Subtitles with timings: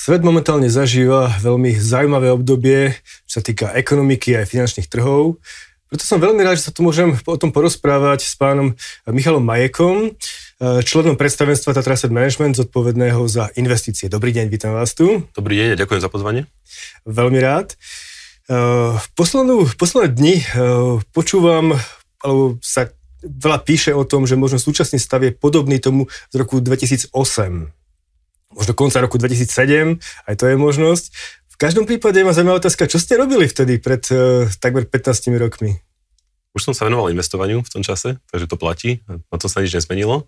[0.00, 2.98] Svet momentálne zažíva veľmi zaujímavé obdobie,
[3.30, 5.38] čo sa týka ekonomiky a finančných trhov.
[5.86, 8.74] Preto som veľmi rád, že sa tu môžem o tom porozprávať s pánom
[9.06, 10.10] Michalom Majekom,
[10.58, 14.10] členom predstavenstva Tatra Asset Management, zodpovedného za investície.
[14.10, 15.22] Dobrý deň, vítam vás tu.
[15.30, 16.50] Dobrý deň, ďakujem za pozvanie.
[17.06, 17.78] Veľmi rád.
[18.98, 20.34] V poslednú, posledné dni
[21.14, 21.78] počúvam,
[22.18, 22.90] alebo sa
[23.22, 27.12] veľa píše o tom, že možno súčasný stav je podobný tomu z roku 2008
[28.54, 31.04] možno konca roku 2007, aj to je možnosť.
[31.54, 35.78] V každom prípade ma zaujímavá otázka, čo ste robili vtedy pred uh, takmer 15 rokmi?
[36.50, 39.70] Už som sa venoval investovaniu v tom čase, takže to platí, na to sa nič
[39.70, 40.26] nezmenilo.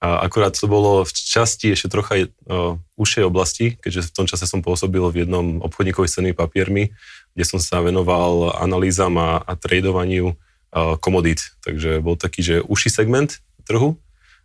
[0.00, 4.48] A akurát to bolo v časti ešte trocha uh, užšej oblasti, keďže v tom čase
[4.48, 6.96] som pôsobil v jednom obchodníkovi s cenými papiermi,
[7.36, 10.32] kde som sa venoval analýzam a, a tradovaniu
[10.74, 11.54] komodít.
[11.66, 13.98] Takže bol taký, že užší segment trhu,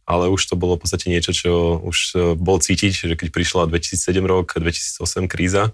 [0.06, 1.98] ale už to bolo v podstate niečo, čo už
[2.38, 5.74] bolo cítiť, že keď prišla 2007 rok, 2008 kríza,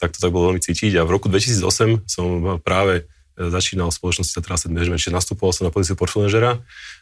[0.00, 3.96] tak to tak bolo veľmi cítiť a v roku 2008 som práve e, začínal v
[4.00, 6.60] spoločnosti Tatra Asset Management, čiže nastupoval som na pozíciu portfóliožera,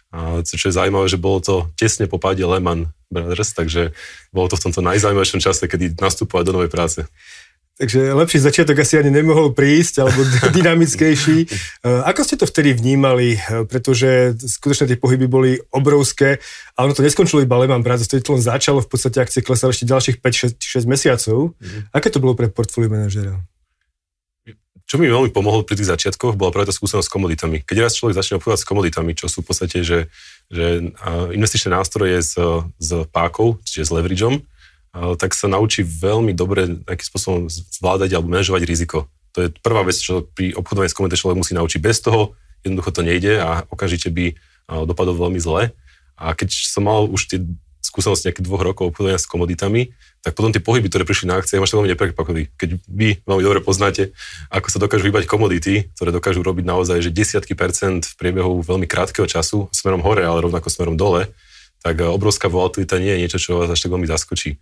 [0.09, 3.93] a čo je zaujímavé, že bolo to tesne po páde Lehman Brothers, takže
[4.35, 7.05] bolo to v tomto najzaujímavejšom čase, kedy nastupovať do novej práce.
[7.79, 10.27] Takže lepší začiatok asi ani nemohol prísť, alebo
[10.59, 11.47] dynamickejší.
[11.47, 11.49] E,
[12.11, 13.39] ako ste to vtedy vnímali?
[13.39, 16.43] E, pretože skutočne tie pohyby boli obrovské,
[16.75, 19.87] ale ono to neskončilo iba Lehman Brothers, to len začalo, v podstate akcie klesali ešte
[19.87, 21.55] ďalších 5-6 mesiacov.
[21.63, 21.87] Mm.
[21.95, 23.39] Aké to bolo pre portfólio manažera?
[24.89, 27.63] Čo mi veľmi pomohlo pri tých začiatkoch, bola práve tá skúsenosť s komoditami.
[27.63, 30.09] Keď raz človek začne obchodovať s komoditami, čo sú v podstate, že,
[30.49, 30.97] že
[31.31, 32.35] investičné nástroje s,
[32.81, 34.41] s pákou, čiže s leverageom,
[34.93, 39.07] tak sa naučí veľmi dobre akým spôsobom zvládať alebo manažovať riziko.
[39.37, 41.79] To je prvá vec, čo pri obchodovaní s komunitou človek musí naučiť.
[41.79, 44.35] Bez toho jednoducho to nejde a okamžite by
[44.67, 45.71] dopadlo veľmi zle.
[46.19, 47.39] A keď som mal už tie
[47.79, 51.63] skúsenosti nejakých dvoch rokov obchodovania s komoditami, tak potom tie pohyby, ktoré prišli na akcie,
[51.63, 52.51] máš veľmi neprekvapili.
[52.59, 54.11] Keď vy veľmi dobre poznáte,
[54.51, 58.91] ako sa dokážu hýbať komodity, ktoré dokážu robiť naozaj že desiatky percent v priebehu veľmi
[58.91, 61.31] krátkeho času, smerom hore, ale rovnako smerom dole,
[61.79, 64.59] tak obrovská volatilita nie je niečo, čo vás až tak veľmi zaskočí.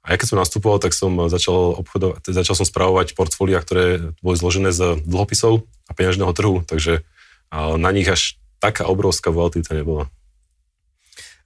[0.00, 4.36] A ja keď som nastupoval, tak som začal obchodovať, začal som spravovať portfólia, ktoré boli
[4.40, 7.04] zložené z dlhopisov a peňažného trhu, takže
[7.52, 10.08] na nich až taká obrovská volatilita nebola.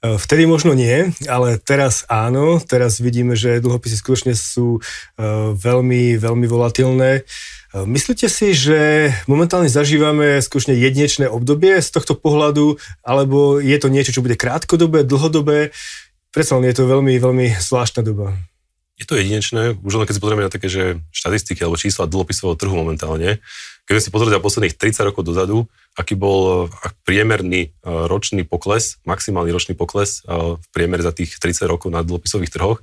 [0.05, 2.61] E, vtedy možno nie, ale teraz áno.
[2.61, 4.81] Teraz vidíme, že dlhopisy skutočne sú e,
[5.57, 7.11] veľmi, veľmi volatilné.
[7.15, 7.23] E,
[7.73, 14.13] myslíte si, že momentálne zažívame skutočne jedinečné obdobie z tohto pohľadu, alebo je to niečo,
[14.13, 15.73] čo bude krátkodobé, dlhodobé?
[16.35, 18.35] Predsa len je to veľmi, veľmi zvláštna doba.
[18.99, 22.59] Je to jedinečné, už len keď si pozrieme na také, že štatistiky alebo čísla dlhopisového
[22.59, 23.43] trhu momentálne,
[23.87, 25.67] keď si pozrieť za posledných 30 rokov dozadu,
[25.99, 26.71] aký bol
[27.03, 32.03] priemerný e, ročný pokles, maximálny ročný pokles e, v priemere za tých 30 rokov na
[32.07, 32.83] dlhopisových trhoch,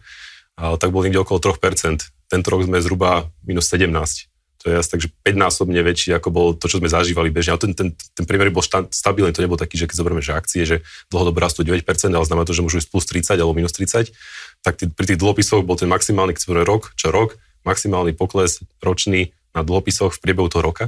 [0.61, 2.05] tak bol niekde okolo 3%.
[2.29, 4.30] Tento rok sme zhruba minus 17
[4.61, 7.57] to je asi takže 5-násobne väčší, ako bol to, čo sme zažívali bežne.
[7.57, 10.37] Ale ten, ten, ten priemer bol šta, stabilný, to nebol taký, že keď zoberieme, že
[10.37, 11.81] akcie, že dlhodobo rastú 9%,
[12.13, 14.13] ale znamená to, že môžu ísť plus 30 alebo minus 30,
[14.61, 19.33] tak tý, pri tých dlhopisoch bol ten maximálny, keď rok, čo rok, maximálny pokles ročný
[19.57, 20.85] na dlhopisoch v priebehu toho roka,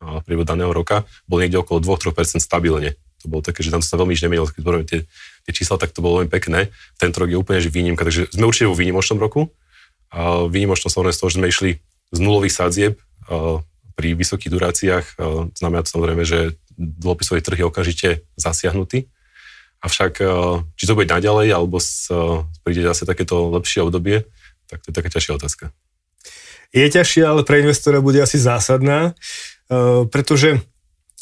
[0.00, 2.96] v priebehu daného roka, bol niekde okolo 2-3% stabilne.
[3.20, 5.04] To bolo také, že tam sa veľmi nič nemenilo, keď zoberieme tie,
[5.44, 6.72] tie čísla, tak to bolo veľmi pekné.
[6.96, 9.52] Tento rok je úplne že výnimka, takže sme určite vo výnimočnom roku.
[10.08, 11.70] A výnimočnom samozrejme z toho, že sme išli
[12.10, 12.94] z nulových sadzieb
[13.94, 15.06] pri vysokých duráciách
[15.54, 19.06] znamená to samozrejme, že dlhopisový trh je okamžite zasiahnutý.
[19.80, 20.20] Avšak,
[20.76, 21.80] či to bude naďalej, alebo
[22.64, 24.28] príde zase takéto lepšie obdobie,
[24.68, 25.64] tak to je taká ťažšia otázka.
[26.70, 29.16] Je ťažšia, ale pre investora bude asi zásadná,
[30.12, 30.62] pretože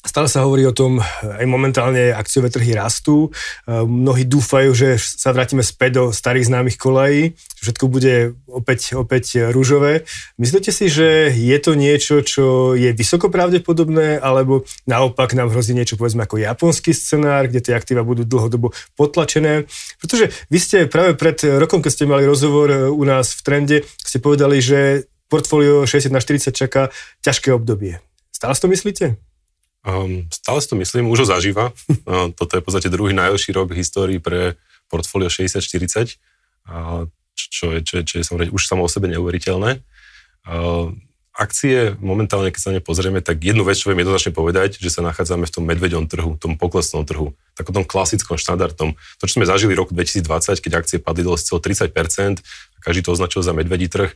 [0.08, 3.28] Stále sa hovorí o tom, aj momentálne akciové trhy rastú.
[3.68, 10.08] Mnohí dúfajú, že sa vrátime späť do starých známych kolají, všetko bude opäť, opäť rúžové.
[10.40, 16.00] Myslíte si, že je to niečo, čo je vysoko pravdepodobné, alebo naopak nám hrozí niečo,
[16.00, 19.68] povedzme, ako japonský scenár, kde tie aktíva budú dlhodobo potlačené?
[20.00, 24.24] Pretože vy ste práve pred rokom, keď ste mali rozhovor u nás v trende, ste
[24.24, 26.88] povedali, že portfólio 60 na 40 čaká
[27.20, 28.00] ťažké obdobie.
[28.32, 29.06] Stále si to myslíte?
[29.88, 31.72] Um, stále si to myslím, už ho zažíva.
[32.04, 34.60] Uh, toto je v podstate druhý najlepší rok v histórii pre
[34.92, 36.20] portfólio 60-40,
[36.68, 39.80] uh, čo, je, čo, je, čo je samozrejme už samo o sebe neuveriteľné.
[40.44, 40.92] Uh,
[41.32, 45.48] akcie momentálne, keď sa nepozrieme, tak jednu vec, čo viem jednoznačne povedať, že sa nachádzame
[45.48, 48.92] v tom medveďom trhu, tom poklesnom trhu, takom tom klasickom štandardnom.
[48.92, 51.88] To, čo sme zažili v roku 2020, keď akcie padli dole celo 30%,
[52.44, 54.12] a každý to označil za medvedí trh,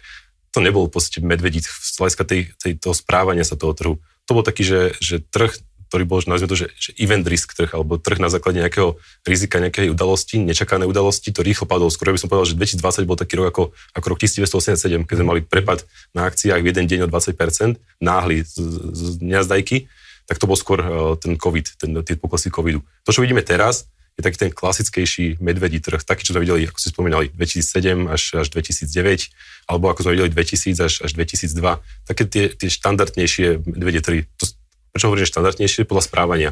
[0.52, 3.94] to nebol v podstate medvedí z hľadiska tej, tej, toho správania sa toho trhu
[4.26, 5.54] to bol taký, že, že trh
[5.92, 8.96] ktorý bol, nazvime to, že, že event risk trh, alebo trh na základe nejakého
[9.28, 11.92] rizika, nejakej udalosti, nečakané udalosti, to rýchlo padol.
[11.92, 15.28] Skôr by som povedal, že 2020 bol taký rok ako, ako rok 1987, keď sme
[15.28, 15.84] mali prepad
[16.16, 19.84] na akciách v jeden deň o 20%, náhly z, z, z neazdajky,
[20.24, 22.80] tak to bol skôr uh, ten COVID, ten, tie poklesy COVIDu.
[23.04, 26.76] To, čo vidíme teraz, je taký ten klasickejší medvedí trh, taký, čo sme videli, ako
[26.76, 29.32] si spomínali, 2007 až, až 2009,
[29.72, 31.80] alebo ako sme videli 2000 až, až 2002.
[32.04, 34.20] Také tie, tie štandardnejšie medvedie trhy.
[34.36, 34.44] To,
[34.92, 35.88] prečo hovorím, že štandardnejšie?
[35.88, 36.50] Podľa správania.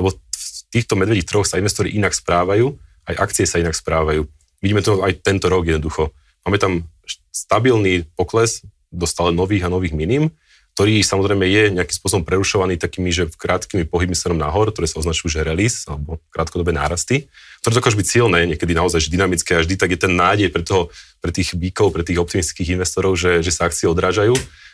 [0.00, 2.72] Lebo v týchto medvedích trhoch sa investori inak správajú,
[3.12, 4.24] aj akcie sa inak správajú.
[4.64, 6.16] Vidíme to aj tento rok jednoducho.
[6.48, 6.88] Máme tam
[7.28, 10.32] stabilný pokles do stále nových a nových minim,
[10.72, 15.28] ktorý samozrejme je nejakým spôsobom prerušovaný takými, že krátkými pohybmi smerom nahor, ktoré sa označujú,
[15.28, 17.28] že release, alebo krátkodobé nárasty,
[17.60, 20.88] ktoré dokážu byť silné, niekedy naozaj dynamické a vždy tak je ten nádej pre, toho,
[21.20, 24.32] pre tých bíkov, pre tých optimistických investorov, že, že sa akcie odrážajú,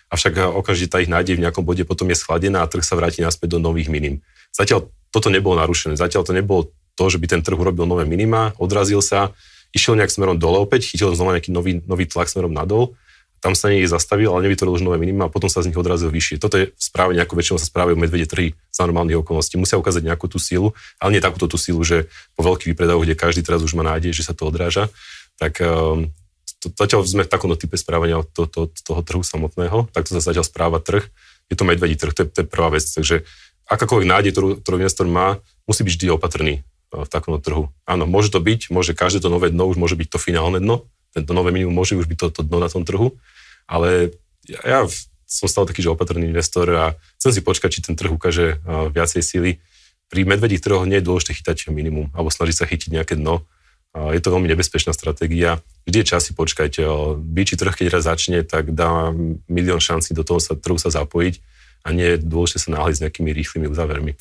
[0.08, 3.18] avšak okamžite tá ich nádej v nejakom bode potom je schladená a trh sa vráti
[3.20, 4.22] naspäť do nových minim.
[4.54, 8.54] Zatiaľ toto nebolo narušené, zatiaľ to nebolo to, že by ten trh urobil nové minima,
[8.56, 9.34] odrazil sa,
[9.74, 12.94] išiel nejak smerom dole opäť, chytil znova nejaký nový, nový tlak smerom nadol
[13.38, 16.10] tam sa niekde zastavil, ale nevytvoril už nové minima a potom sa z nich odrazil
[16.10, 16.42] vyššie.
[16.42, 19.54] Toto je správanie, ako väčšinou sa správajú medvede trhy za normálnych okolností.
[19.54, 23.14] Musia ukázať nejakú tú sílu, ale nie takúto tú sílu, že po veľkých výpredajoch, kde
[23.14, 24.90] každý teraz už má nádej, že sa to odráža,
[25.38, 26.10] tak um,
[26.58, 30.42] to, zatiaľ sme v takomto type správania to, to, toho trhu samotného, takto sa zatiaľ
[30.42, 31.06] správa trh.
[31.46, 32.82] Je to medvedí trh, to je, to je prvá vec.
[32.82, 33.22] Takže
[33.70, 35.38] akákoľvek nádej, ktorú, ktorú investor má,
[35.70, 36.54] musí byť vždy opatrný
[36.90, 37.64] uh, v takomto trhu.
[37.86, 40.90] Áno, môže to byť, môže každé to nové dno už môže byť to finálne dno,
[41.18, 43.18] tento nové minimum môže už byť to, to dno na tom trhu,
[43.66, 44.14] ale
[44.46, 44.80] ja, ja
[45.28, 49.20] som stále taký, že opatrný investor a chcem si počkať, či ten trh ukáže viacej
[49.20, 49.60] síly.
[50.08, 53.44] Pri medvedích trhoch nie je dôležité chytať minimum alebo snažiť sa chytiť nejaké dno.
[53.92, 55.60] Je to veľmi nebezpečná stratégia.
[55.84, 56.80] Vždy je čas si počkať.
[57.20, 59.12] Byčí trh, keď raz začne, tak dá
[59.52, 61.44] milión šancí do toho sa, trhu sa zapojiť
[61.84, 64.16] a nie je dôležité sa náhliť s nejakými rýchlymi uzávermi.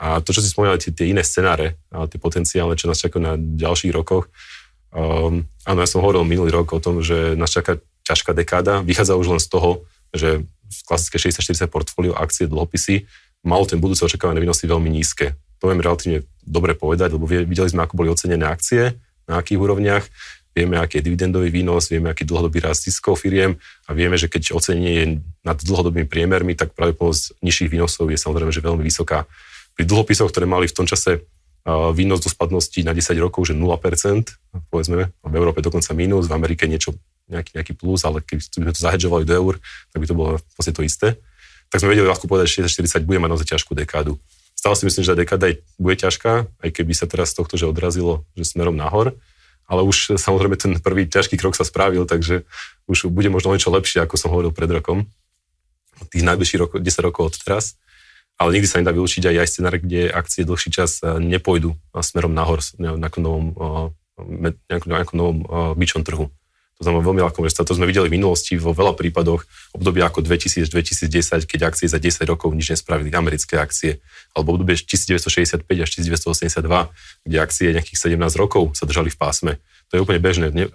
[0.00, 3.36] A to, čo si spomínali, tie, tie iné scenáre, tie potenciálne, čo nás čakajú na
[3.36, 4.32] ďalších rokoch,
[4.90, 8.82] Um, áno, ja som hovoril minulý rok o tom, že nás čaká ťažká dekáda.
[8.82, 13.06] Vychádza už len z toho, že v klasické 60-40 portfólio akcie, dlhopisy
[13.46, 15.38] malo ten budúce očakávané výnosy veľmi nízke.
[15.62, 18.96] To viem relatívne dobre povedať, lebo videli sme, ako boli ocenené akcie,
[19.28, 20.04] na akých úrovniach,
[20.50, 23.54] vieme, aký je dividendový výnos, vieme, aký dlhodobý rast ziskov firiem
[23.86, 25.06] a vieme, že keď ocenenie je
[25.46, 29.30] nad dlhodobými priemermi, tak pravdepodobnosť nižších výnosov je samozrejme že veľmi vysoká.
[29.78, 31.22] Pri dlhopisoch, ktoré mali v tom čase
[31.68, 33.68] výnos do spadnosti na 10 rokov, že 0%,
[34.72, 36.96] povedzme, v Európe dokonca mínus, v Amerike niečo,
[37.28, 39.54] nejaký, nejaký plus, ale keď sme to zahedžovali do eur,
[39.92, 41.20] tak by to bolo vlastne to isté.
[41.70, 44.18] Tak sme vedeli ľahko povedať, že 60-40 bude mať naozaj ťažkú dekádu.
[44.56, 45.46] Stále si myslím, že tá dekáda
[45.78, 49.14] bude ťažká, aj keby sa teraz tohto že odrazilo že smerom nahor,
[49.70, 52.42] ale už samozrejme ten prvý ťažký krok sa spravil, takže
[52.90, 55.06] už bude možno niečo lepšie, ako som hovoril pred rokom.
[56.10, 57.78] Tých najbližších rokov, 10 rokov od teraz
[58.40, 62.00] ale nikdy sa nedá vylúčiť aj, aj scenár, kde akcie dlhší čas e, nepôjdu e,
[62.00, 65.38] smerom nahor na novom, e, nejakom, nejakom novom
[65.76, 66.32] byčom trhu.
[66.80, 69.44] To znamená veľmi ľahko že To sme videli v minulosti vo veľa prípadoch
[69.76, 74.00] obdobia ako 2000-2010, keď akcie za 10 rokov nič nespravili, americké akcie,
[74.32, 79.52] alebo obdobie 1965 až 1982, kde akcie nejakých 17 rokov sa držali v pásme.
[79.92, 80.48] To je úplne bežné.
[80.56, 80.72] Ne,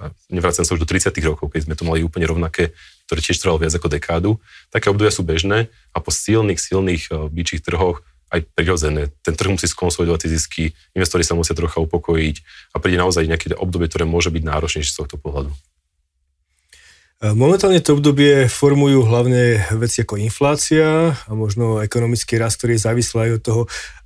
[0.53, 3.74] sa už do 30 rokov, keď sme to mali úplne rovnaké ktorý tiež trval viac
[3.74, 4.31] ako dekádu.
[4.74, 8.02] Také obdobia sú bežné a po silných, silných eh, byčích trhoch
[8.34, 9.13] aj prirodzené.
[9.22, 10.63] Ten trh musí skonsolidovať tie zisky,
[10.98, 12.36] investori sa musia trocha upokojiť
[12.74, 15.53] a príde naozaj nejaké obdobie, ktoré môže byť náročnejšie z tohto pohľadu.
[17.24, 22.86] Eh, momentálne to obdobie formujú hlavne veci ako inflácia a možno ekonomický rast, ktorý je
[22.86, 23.62] závislý aj od toho,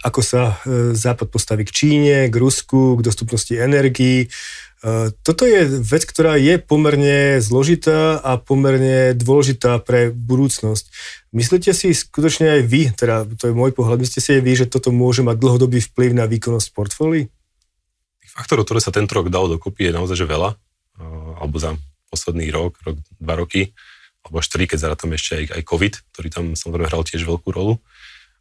[0.06, 4.30] ako sa eh, Západ postaví k Číne, k Rusku, k dostupnosti energií,
[5.28, 10.88] toto je vec, ktorá je pomerne zložitá a pomerne dôležitá pre budúcnosť.
[11.36, 14.72] Myslíte si skutočne aj vy, teda to je môj pohľad, myslíte si aj vy, že
[14.72, 17.28] toto môže mať dlhodobý vplyv na výkonnosť portfólií?
[18.24, 21.76] Tých faktorov, ktoré sa tento rok dalo dokopy, je naozaj že veľa, eh, alebo za
[22.08, 23.76] posledný rok, rok, dva roky,
[24.24, 27.52] alebo až tri, keď zarátame ešte aj, aj COVID, ktorý tam samozrejme hral tiež veľkú
[27.52, 27.84] rolu.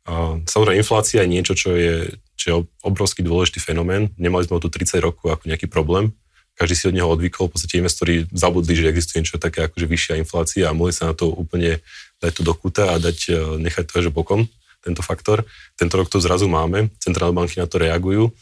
[0.06, 2.54] Eh, samozrejme, inflácia je niečo, čo je, čo je
[2.86, 4.14] obrovský dôležitý fenomén.
[4.14, 6.14] Nemali sme ho tu 30 rokov ako nejaký problém
[6.58, 9.86] každý si od neho odvykol, v podstate investori zabudli, že existuje niečo také ako že
[9.86, 11.78] vyššia inflácia a mohli sa na to úplne
[12.18, 14.50] dať to do kuta a dať, e, nechať to až bokom,
[14.82, 15.46] tento faktor.
[15.78, 18.34] Tento rok to zrazu máme, centrálne banky na to reagujú.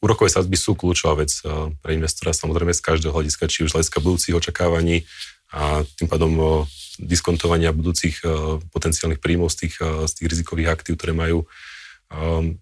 [0.00, 4.00] úrokové sadzby sú kľúčová vec e, pre investora, samozrejme z každého hľadiska, či už hľadiska
[4.00, 5.04] budúcich očakávaní
[5.52, 6.64] a tým pádom
[7.02, 8.22] diskontovania budúcich
[8.70, 11.42] potenciálnych príjmov z tých, z tých rizikových aktív, ktoré majú.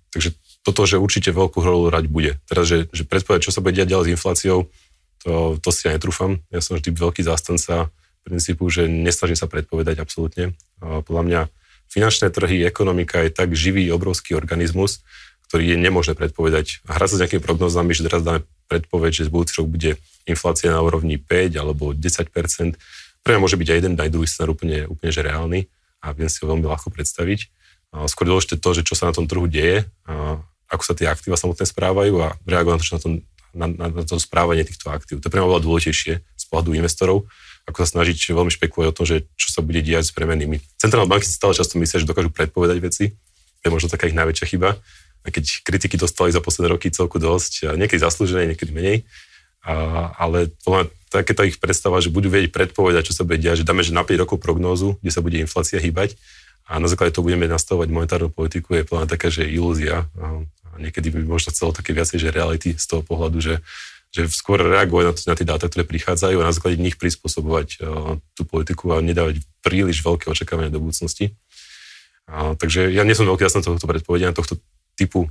[0.09, 0.33] Takže
[0.69, 2.37] toto, že určite veľkú rolu rať bude.
[2.45, 4.59] Teraz, že, že predpovedať, čo sa bude diať ďalej s infláciou,
[5.25, 6.45] to, to si ja netrúfam.
[6.53, 7.89] Ja som vždy veľký zástanca
[8.29, 10.53] princípu, že nesnažím sa predpovedať absolútne.
[10.79, 11.41] Podľa mňa
[11.89, 15.01] finančné trhy, ekonomika je tak živý, obrovský organizmus,
[15.49, 16.85] ktorý je nemožné predpovedať.
[16.85, 19.97] A hrať sa s nejakými prognozami, že teraz dáme predpoveď, že z budúci rok bude
[20.29, 22.77] inflácia na úrovni 5 alebo 10
[23.25, 25.65] Pre mňa môže byť aj jeden, aj druhý scenár úplne, úplne že reálny
[26.05, 27.49] a viem si ho veľmi ľahko predstaviť.
[28.13, 29.89] Skôr dôležité to, že čo sa na tom trhu deje,
[30.69, 33.09] ako sa tie aktíva samotné správajú a reagovať na to,
[33.57, 35.21] na, na, na to správanie týchto aktív.
[35.21, 37.25] To je pre mňa dôležitejšie z pohľadu investorov,
[37.65, 40.61] ako sa snažiť veľmi špekulovať o tom, že čo sa bude diať s premenými.
[40.77, 43.05] Centrálne banky si stále často myslia, že dokážu predpovedať veci.
[43.61, 44.77] To je možno taká ich najväčšia chyba
[45.25, 49.05] a keď kritiky dostali za posledné roky celku dosť, niekedy zaslúžené, niekedy menej,
[49.67, 50.49] a, ale
[51.11, 54.07] takéto ich predstava, že budú vedieť predpovedať, čo sa bude diať, že dáme že na
[54.07, 56.17] 5 rokov prognózu, kde sa bude inflácia hýbať
[56.69, 60.71] a na základe toho budeme nastavovať monetárnu politiku, je podľa taká, že ilúzia a, a
[60.77, 63.65] niekedy by možno chcelo také viacej, že reality z toho pohľadu, že,
[64.13, 68.21] že skôr reagovať na, na tie dáta, ktoré prichádzajú a na základe nich prispôsobovať uh,
[68.37, 71.33] tú politiku a nedávať príliš veľké očakávania do budúcnosti.
[72.29, 74.61] A, takže ja nie som veľký jasný tohto predpovedenia, tohto
[74.99, 75.31] typu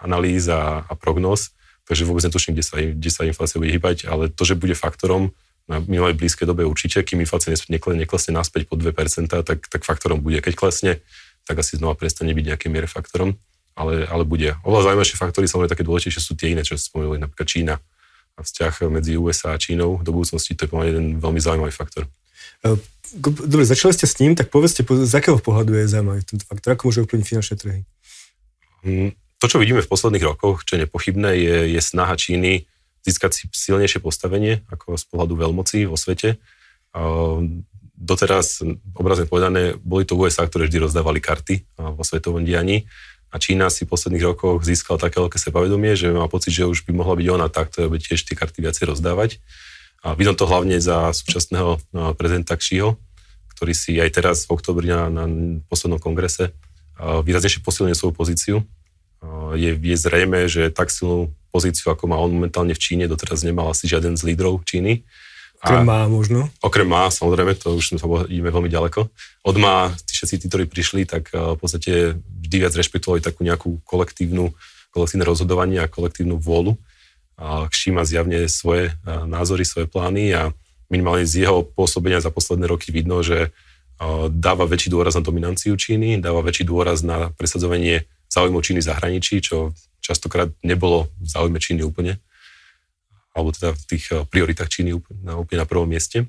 [0.00, 1.52] analýz a, a prognóz,
[1.84, 5.34] takže vôbec netuším, kde sa, kde sa inflácia bude hýbať, ale to, že bude faktorom
[5.72, 8.92] na minulej blízkej dobe určite, kým inflácia neklesne naspäť po 2%,
[9.32, 10.44] tak, tak faktorom bude.
[10.44, 11.00] Keď klesne,
[11.48, 13.40] tak asi znova prestane byť nejakým miere faktorom,
[13.72, 14.54] ale, ale bude.
[14.62, 17.74] Oveľa zaujímavejšie faktory, samozrejme také dôležitejšie sú tie iné, čo ste spomenuli, napríklad Čína
[18.32, 22.08] a vzťah medzi USA a Čínou do budúcnosti, to je jeden veľmi zaujímavý faktor.
[23.12, 26.88] Dobre, začali ste s ním, tak povedzte, z akého pohľadu je zaujímavý tento faktor, ako
[26.88, 27.80] môže ovplyvniť finančné trhy?
[28.88, 32.64] Mm, to, čo vidíme v posledných rokoch, čo je nepochybné, je, je snaha Číny
[33.02, 36.38] získať si silnejšie postavenie ako z pohľadu veľmocí vo svete.
[37.98, 38.62] Doteraz,
[38.94, 42.86] obrazne povedané, boli to USA, ktoré vždy rozdávali karty vo svetovom dianí
[43.32, 46.84] a Čína si v posledných rokoch získala také veľké sebavedomie, že má pocit, že už
[46.84, 49.40] by mohla byť ona tá, ktorá bude tiež tie karty viacej rozdávať.
[50.04, 51.80] A vidím to hlavne za súčasného
[52.20, 53.00] prezidenta Xiho,
[53.56, 55.24] ktorý si aj teraz v oktobri na, na
[55.70, 56.52] poslednom kongrese
[57.00, 58.56] výraznejšie posilňuje svoju pozíciu.
[59.56, 63.68] Je, je zrejme, že tak silnú pozíciu, ako má on momentálne v Číne, doteraz nemal
[63.68, 65.04] asi žiaden z lídrov Číny.
[65.62, 66.50] Okrem má možno?
[66.58, 67.94] Okrem má, samozrejme, to už
[68.26, 69.06] ideme veľmi ďaleko.
[69.46, 73.78] Od má, tí všetci tí, ktorí prišli, tak v podstate vždy viac rešpektovali takú nejakú
[73.86, 74.50] kolektívnu,
[74.90, 76.74] kolektívne rozhodovanie a kolektívnu vôľu.
[77.38, 80.50] A Xi má zjavne svoje názory, svoje plány a
[80.90, 83.54] minimálne z jeho pôsobenia za posledné roky vidno, že
[84.34, 89.38] dáva väčší dôraz na dominanciu Číny, dáva väčší dôraz na presadzovanie záujmov Číny v zahraničí,
[89.38, 89.70] čo
[90.02, 92.18] častokrát nebolo v záujme Číny úplne,
[93.32, 96.26] alebo teda v tých eh, prioritách Číny úplne na, úplne na prvom mieste.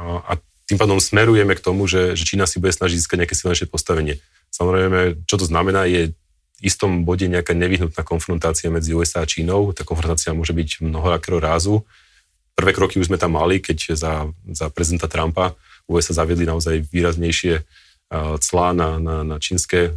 [0.00, 3.66] A, tým pádom smerujeme k tomu, že, že Čína si bude snažiť získať nejaké silnejšie
[3.66, 4.22] postavenie.
[4.54, 9.74] Samozrejme, čo to znamená, je v istom bode nejaká nevyhnutná konfrontácia medzi USA a Čínou.
[9.74, 11.82] Tá konfrontácia môže byť mnohorakého rázu.
[12.54, 15.58] Prvé kroky už sme tam mali, keď za, za prezidenta Trumpa
[15.90, 17.66] USA zaviedli naozaj výraznejšie
[18.38, 19.94] clá na, na, na, čínske,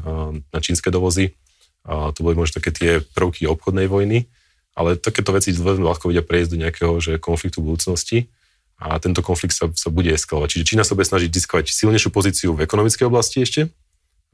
[0.50, 1.38] na čínske dovozy.
[1.88, 4.26] To boli možno také tie prvky obchodnej vojny,
[4.74, 8.32] ale takéto veci veľmi ľahko vedia prejsť do nejakého že konfliktu budúcnosti
[8.80, 10.58] a tento konflikt sa, sa bude eskalovať.
[10.58, 13.62] Čiže Čína sa bude snažiť získať silnejšiu pozíciu v ekonomickej oblasti ešte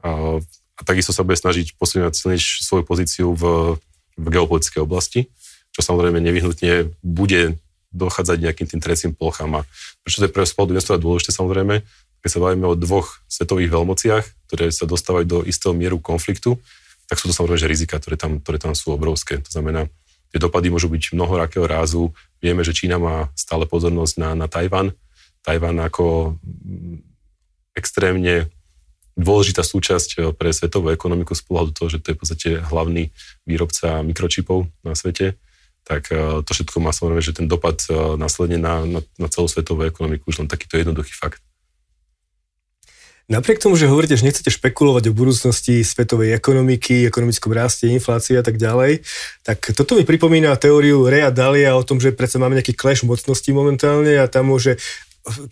[0.00, 3.76] a, a takisto sa bude snažiť posilňovať silnejšiu svoju pozíciu v,
[4.16, 5.28] v geopolitickej oblasti,
[5.76, 9.60] čo samozrejme nevyhnutne bude dochádzať nejakým tým trecím plochám.
[9.60, 9.66] A
[10.06, 11.82] prečo to je pre spolu investora dôležité samozrejme,
[12.22, 16.56] keď sa bavíme o dvoch svetových veľmociach, ktoré sa dostávajú do istého mieru konfliktu,
[17.10, 19.42] tak sú to samozrejme že rizika, ktoré tam, ktoré tam sú obrovské.
[19.42, 19.90] To znamená,
[20.30, 22.14] tie dopady môžu byť mnohorakého rázu.
[22.38, 24.94] Vieme, že Čína má stále pozornosť na, na Tajvan.
[25.42, 27.02] Tajvan ako mm,
[27.74, 28.46] extrémne
[29.18, 33.10] dôležitá súčasť pre svetovú ekonomiku z pohľadu toho, že to je v podstate hlavný
[33.42, 35.34] výrobca mikročipov na svete
[35.90, 39.50] tak e, to všetko má samozrejme, že ten dopad e, následne na, na, na celú
[39.50, 41.42] svetovú ekonomiku už len takýto jednoduchý fakt.
[43.30, 48.42] Napriek tomu, že hovoríte, že nechcete špekulovať o budúcnosti svetovej ekonomiky, ekonomickom raste, inflácii a
[48.42, 49.06] tak ďalej,
[49.46, 53.54] tak toto mi pripomína teóriu Rea Dalia o tom, že predsa máme nejaký clash mocností
[53.54, 54.82] momentálne a tam môže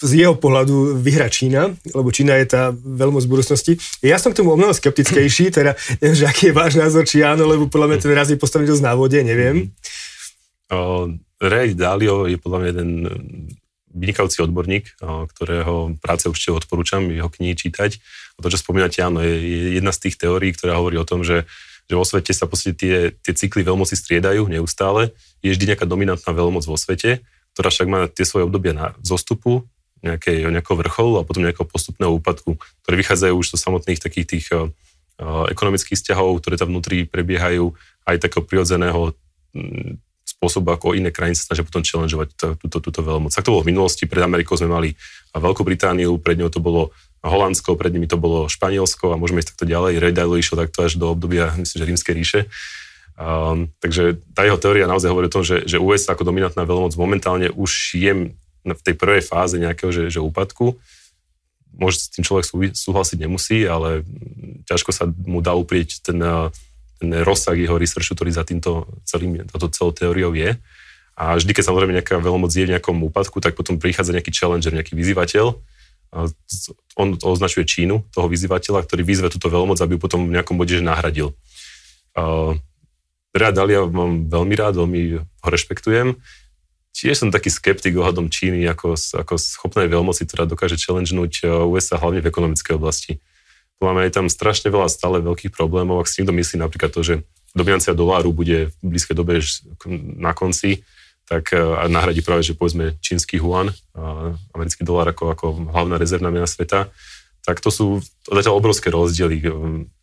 [0.02, 3.78] z jeho pohľadu vyhra Čína, lebo Čína je tá veľmoc budúcnosti.
[4.02, 7.23] Ja som k tomu o mnoho skeptickejší, teda neviem, že aký je váš názor, či
[7.23, 9.70] áno, lebo podľa mňa ten raz je postavený dosť na vode, neviem.
[9.70, 11.28] Mm-hmm.
[11.38, 12.90] Ray Dalio je podľa mňa jeden
[13.99, 17.99] vynikajúci odborník, ktorého práce určite odporúčam jeho knihy čítať.
[18.38, 21.45] A to, čo spomínate, áno, je jedna z tých teórií, ktorá hovorí o tom, že,
[21.90, 25.11] že vo svete sa podstate tie, tie cykly veľmoci striedajú neustále.
[25.43, 27.26] Je vždy nejaká dominantná veľmoc vo svete,
[27.59, 29.67] ktorá však má tie svoje obdobia na zostupu,
[29.99, 32.55] nejaké, nejakého vrcholu a potom nejakého postupného úpadku,
[32.87, 34.47] ktoré vychádzajú už zo samotných takých tých
[35.50, 37.75] ekonomických vzťahov, ktoré tam vnútri prebiehajú,
[38.07, 39.11] aj takého prirodzeného
[40.38, 42.28] spôsob, ako iné krajiny sa snažia potom challengeovať
[42.62, 43.35] túto, túto veľmoc.
[43.35, 44.88] Tak to bolo v minulosti, pred Amerikou sme mali
[45.35, 46.95] Veľkú Britániu, pred ňou to bolo
[47.26, 49.99] Holandsko, pred nimi to bolo Španielsko a môžeme ísť takto ďalej.
[49.99, 52.40] Red Dalio išiel takto až do obdobia, myslím, že rímskej ríše.
[53.18, 56.95] Um, takže tá jeho teória naozaj hovorí o tom, že, že USA ako dominantná veľmoc
[56.95, 58.30] momentálne už je
[58.62, 60.78] v tej prvej fáze nejakého že, že úpadku.
[61.75, 62.47] Môže s tým človek
[62.78, 64.07] súhlasiť nemusí, ale
[64.71, 66.68] ťažko sa mu dá uprieť ten, ten
[67.00, 70.59] rozsah jeho researchu, ktorý za týmto celým, toto celou teóriou je.
[71.19, 74.71] A vždy, keď samozrejme nejaká veľmoc je v nejakom úpadku, tak potom prichádza nejaký challenger,
[74.71, 75.47] nejaký vyzývateľ.
[76.95, 80.78] On označuje Čínu, toho vyzývateľa, ktorý vyzve túto veľmoc, aby ju potom v nejakom bode
[80.78, 81.35] nahradil.
[83.35, 86.17] Rea Dalia mám veľmi rád, veľmi ho rešpektujem.
[86.99, 92.00] Tiež som taký skeptik ohľadom Číny ako, ako schopnej veľmoci, ktorá dokáže challengenúť eh, USA
[92.00, 93.23] hlavne v ekonomickej oblasti.
[93.78, 97.14] Mňa je tam strašne veľa stále veľkých problémov, ak si niekto myslí napríklad to, že
[97.54, 99.38] dominancia doláru bude v blízkej dobe
[100.18, 100.82] na konci,
[101.28, 103.70] tak a nahradí práve, že povedzme čínsky yuan,
[104.56, 106.88] americký dolár ako, ako hlavná rezervná mena sveta,
[107.49, 107.87] tak to sú
[108.28, 109.40] zatiaľ obrovské rozdiely.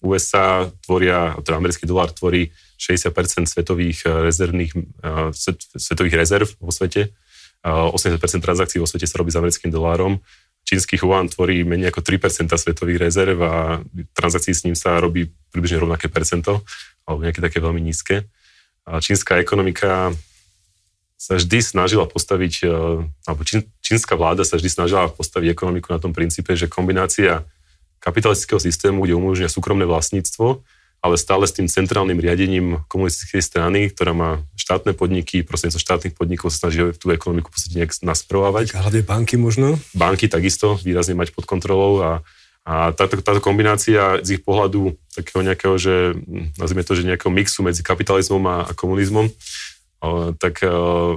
[0.01, 2.49] USA tvoria, teda americký dolár tvorí
[2.81, 4.71] 60% svetových eh, rezervných,
[5.77, 7.13] svetových rezerv vo svete,
[7.65, 10.21] 80% transakcií vo svete sa robí s americkým dolárom,
[10.65, 13.79] čínsky yuan tvorí menej ako 3% svetových rezerv a
[14.17, 16.65] transakcií s ním sa robí približne rovnaké percento,
[17.05, 18.25] alebo nejaké také veľmi nízke.
[18.89, 20.09] A čínska ekonomika
[21.15, 23.41] sa vždy snažila postaviť, eh, alebo
[23.79, 27.45] čínska vláda sa vždy snažila postaviť ekonomiku na tom princípe, že kombinácia
[28.01, 30.61] kapitalistického systému, kde umožňuje súkromné vlastníctvo,
[31.05, 36.49] ale stále s tým centrálnym riadením komunistickej strany, ktorá má štátne podniky, prostredníctvom štátnych podnikov
[36.49, 38.73] sa snaží tú ekonomiku v podstate nejak nasprovávať.
[38.73, 39.77] Hlavne banky možno?
[39.93, 42.11] Banky takisto výrazne mať pod kontrolou a,
[42.65, 46.17] a táto, táto kombinácia z ich pohľadu takého nejakého, že
[46.57, 49.29] nazvime to, že nejakého mixu medzi kapitalizmom a, a komunizmom,
[50.37, 50.61] tak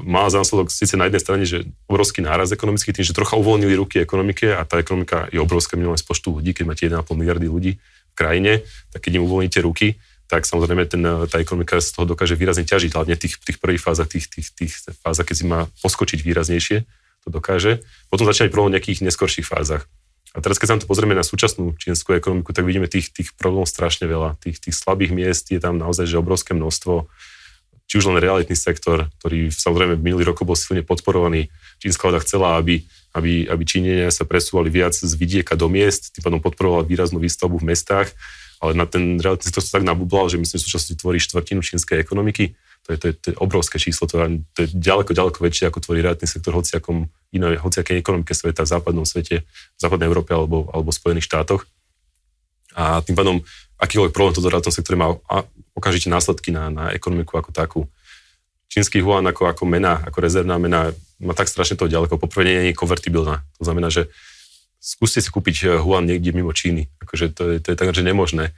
[0.04, 3.74] má za následok síce na jednej strane, že obrovský náraz ekonomický tým, že trocha uvoľnili
[3.76, 7.48] ruky ekonomike a tá ekonomika je obrovská minulé z počtu ľudí, keď máte 1,5 miliardy
[7.48, 7.72] ľudí
[8.18, 9.94] krajine, tak keď im uvoľníte ruky,
[10.28, 13.80] tak samozrejme ten, tá ekonomika z toho dokáže výrazne ťažiť, hlavne v tých, tých prvých
[13.80, 16.84] fázach, tých, tých, tých fázach, keď si má poskočiť výraznejšie,
[17.24, 17.80] to dokáže.
[18.12, 19.88] Potom začína problém v nejakých neskorších fázach.
[20.36, 23.64] A teraz, keď sa to pozrieme na súčasnú čínsku ekonomiku, tak vidíme tých, tých problémov
[23.64, 24.36] strašne veľa.
[24.44, 27.08] Tých, tých slabých miest je tam naozaj že obrovské množstvo.
[27.88, 31.48] Či už len realitný sektor, ktorý samozrejme minulý rokov bol silne podporovaný.
[31.80, 32.84] Čínska vláda chcela, aby
[33.16, 37.60] aby, aby Číňania sa presúvali viac z vidieka do miest, tým pádom podporovala výraznú výstavbu
[37.60, 38.12] v mestách,
[38.58, 42.02] ale na ten realitný sektor sa tak nabublal, že myslím, že súčasne tvorí štvrtinu čínskej
[42.02, 42.58] ekonomiky.
[42.86, 45.68] To je, to je, to je obrovské číslo, to je, to je ďaleko, ďaleko väčšie,
[45.70, 50.32] ako tvorí realitný sektor hociakom inej, hociakej ekonomike sveta, v západnom svete, v západnej Európe
[50.34, 51.68] alebo, alebo Spojených štátoch.
[52.74, 53.44] A tým pádom
[53.78, 55.14] akýkoľvek problém toto realitnom sektore má
[55.76, 57.80] okamžite následky na, na ekonomiku ako takú
[58.66, 62.18] čínsky yuan ako, ako mena, ako rezervná mena má tak strašne to ďaleko.
[62.18, 63.42] Poprvé nie je konvertibilná.
[63.58, 64.06] To znamená, že
[64.78, 66.86] skúste si kúpiť eh, niekde mimo Číny.
[67.02, 68.54] Akože to je, to je tak, že nemožné.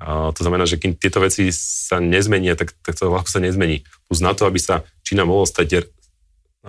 [0.00, 3.84] A to znamená, že kým tieto veci sa nezmenia, tak, tak to ľahko sa nezmení.
[4.08, 5.82] Plus na to, aby sa Čína mohla stať eh,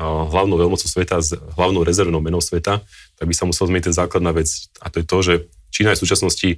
[0.02, 1.20] hlavnou veľmocou sveta,
[1.58, 2.80] hlavnou rezervnou menou sveta,
[3.18, 4.48] tak by sa musel zmeniť ten základná vec.
[4.80, 5.34] A to je to, že
[5.72, 6.50] Čína je v súčasnosti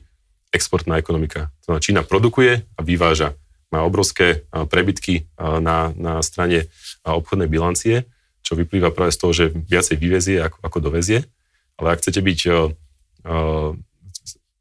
[0.53, 1.49] exportná ekonomika.
[1.65, 3.33] To znamená, Čína produkuje a vyváža
[3.73, 6.69] má obrovské prebytky na, na strane
[7.01, 8.05] obchodnej bilancie,
[8.43, 11.23] čo vyplýva práve z toho, že viacej vyvezie ako, ako dovezie.
[11.79, 12.39] Ale ak chcete byť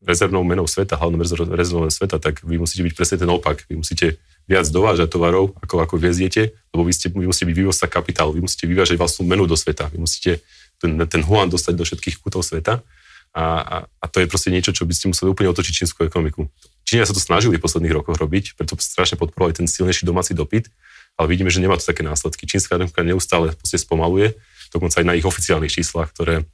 [0.03, 1.19] rezervnou menou sveta, hlavnou
[1.55, 3.67] rezervnou sveta, tak vy musíte byť presne ten opak.
[3.71, 4.19] Vy musíte
[4.51, 8.43] viac dovážať tovarov, ako, ako veziete, lebo vy, ste, vy musíte byť vývozca kapitálu, vy
[8.43, 10.43] musíte vyvážať vlastnú menu do sveta, vy musíte
[10.83, 12.83] ten, ten huan dostať do všetkých kútov sveta
[13.31, 16.51] a, a, a to je proste niečo, čo by ste museli úplne otočiť čínsku ekonomiku.
[16.83, 20.69] Číňania sa to snažili v posledných rokoch robiť, preto strašne podporovali ten silnejší domáci dopyt,
[21.17, 22.49] ale vidíme, že nemá to také následky.
[22.49, 24.35] Čínska ekonomika neustále spomaluje,
[24.73, 26.45] dokonca aj na ich oficiálnych číslach, ktoré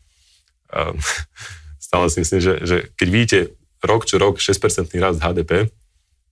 [0.75, 0.97] um,
[1.89, 3.39] stále si myslím, že, že keď vidíte
[3.83, 5.71] rok čo rok 6% rast HDP,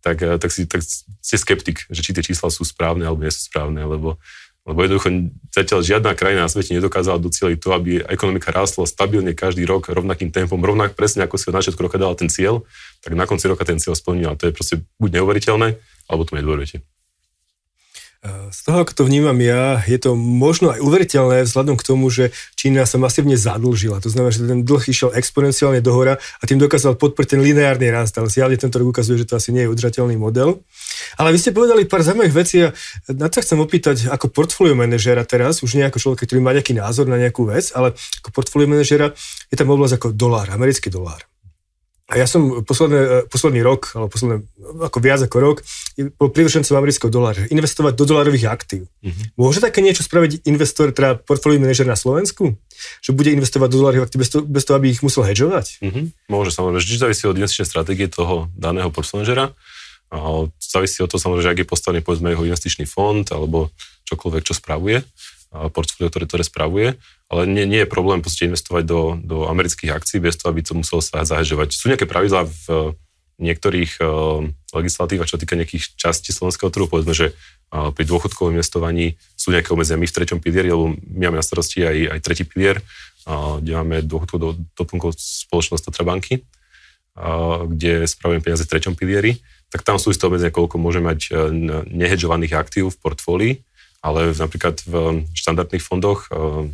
[0.02, 3.32] tak, eh, tak, si, tak ste skeptik, že či tie čísla sú správne alebo nie
[3.34, 4.18] sú správne, lebo
[4.66, 9.62] lebo jednoducho zatiaľ žiadna krajina na svete nedokázala doceliť to, aby ekonomika rástla stabilne každý
[9.62, 12.66] rok rovnakým tempom, rovnak presne ako si od začiatku roka dala ten cieľ,
[12.98, 14.34] tak na konci roka ten cieľ splnila.
[14.34, 15.78] To je proste buď neuveriteľné,
[16.10, 16.82] alebo to nedôverujete.
[18.50, 22.34] Z toho, ako to vnímam ja, je to možno aj uveriteľné vzhľadom k tomu, že
[22.58, 24.02] Čína sa masívne zadlžila.
[24.02, 28.16] To znamená, že ten dlh išiel exponenciálne dohora a tým dokázal podporiť ten lineárny rast.
[28.18, 30.64] Ale zjavne tento rok ukazuje, že to asi nie je udržateľný model.
[31.20, 32.74] Ale vy ste povedali pár zaujímavých vecí a
[33.12, 36.74] na to chcem opýtať ako portfólio manažera teraz, už nie ako človek, ktorý má nejaký
[36.74, 39.14] názor na nejakú vec, ale ako portfólio manažera
[39.52, 41.22] je tam oblasť ako dolár, americký dolár.
[42.06, 44.46] A ja som posledné, e, posledný rok, alebo posledné,
[44.78, 45.56] ako viac ako rok,
[46.14, 47.50] bol privržencom amerického dolára.
[47.50, 48.86] Investovať do dolárových aktív.
[49.02, 49.24] Uh-huh.
[49.34, 52.54] Môže také niečo spraviť investor, teda portfólio manažer na Slovensku?
[53.02, 55.82] Že bude investovať do dolárových aktív bez toho, bez toho aby ich musel hedžovať?
[55.82, 56.06] Uh-huh.
[56.30, 56.78] Môže, samozrejme.
[56.78, 59.50] Vždy závisí od investičnej stratégie toho daného portfólio manažera.
[60.62, 63.74] Závisí od toho samozrejme, že ak je postavený povedzme jeho investičný fond alebo
[64.06, 65.02] čokoľvek, čo spravuje
[65.50, 66.88] portfólio, ktoré, ktoré spravuje,
[67.26, 71.00] ale nie, nie je problém investovať do, do amerických akcií bez toho, aby to muselo
[71.02, 71.74] sa zahežovať.
[71.74, 72.94] Sú nejaké pravidlá v
[73.36, 74.48] niektorých uh,
[75.28, 80.00] čo týka nejakých častí slovenského trhu, povedzme, že uh, pri dôchodkovom investovaní sú nejaké obmedzenia.
[80.00, 82.80] My v treťom pilieri, lebo my máme na starosti aj, aj tretí pilier,
[83.26, 86.46] kde máme dôchodkov do doplnkov spoločnosť Tatra banky,
[87.66, 91.34] kde spravujeme peniaze v treťom pilieri, tak tam sú isté obmedzenia, koľko môže mať
[91.90, 93.52] nehedžovaných aktív v portfólii
[94.06, 96.70] ale napríklad v štandardných fondoch, v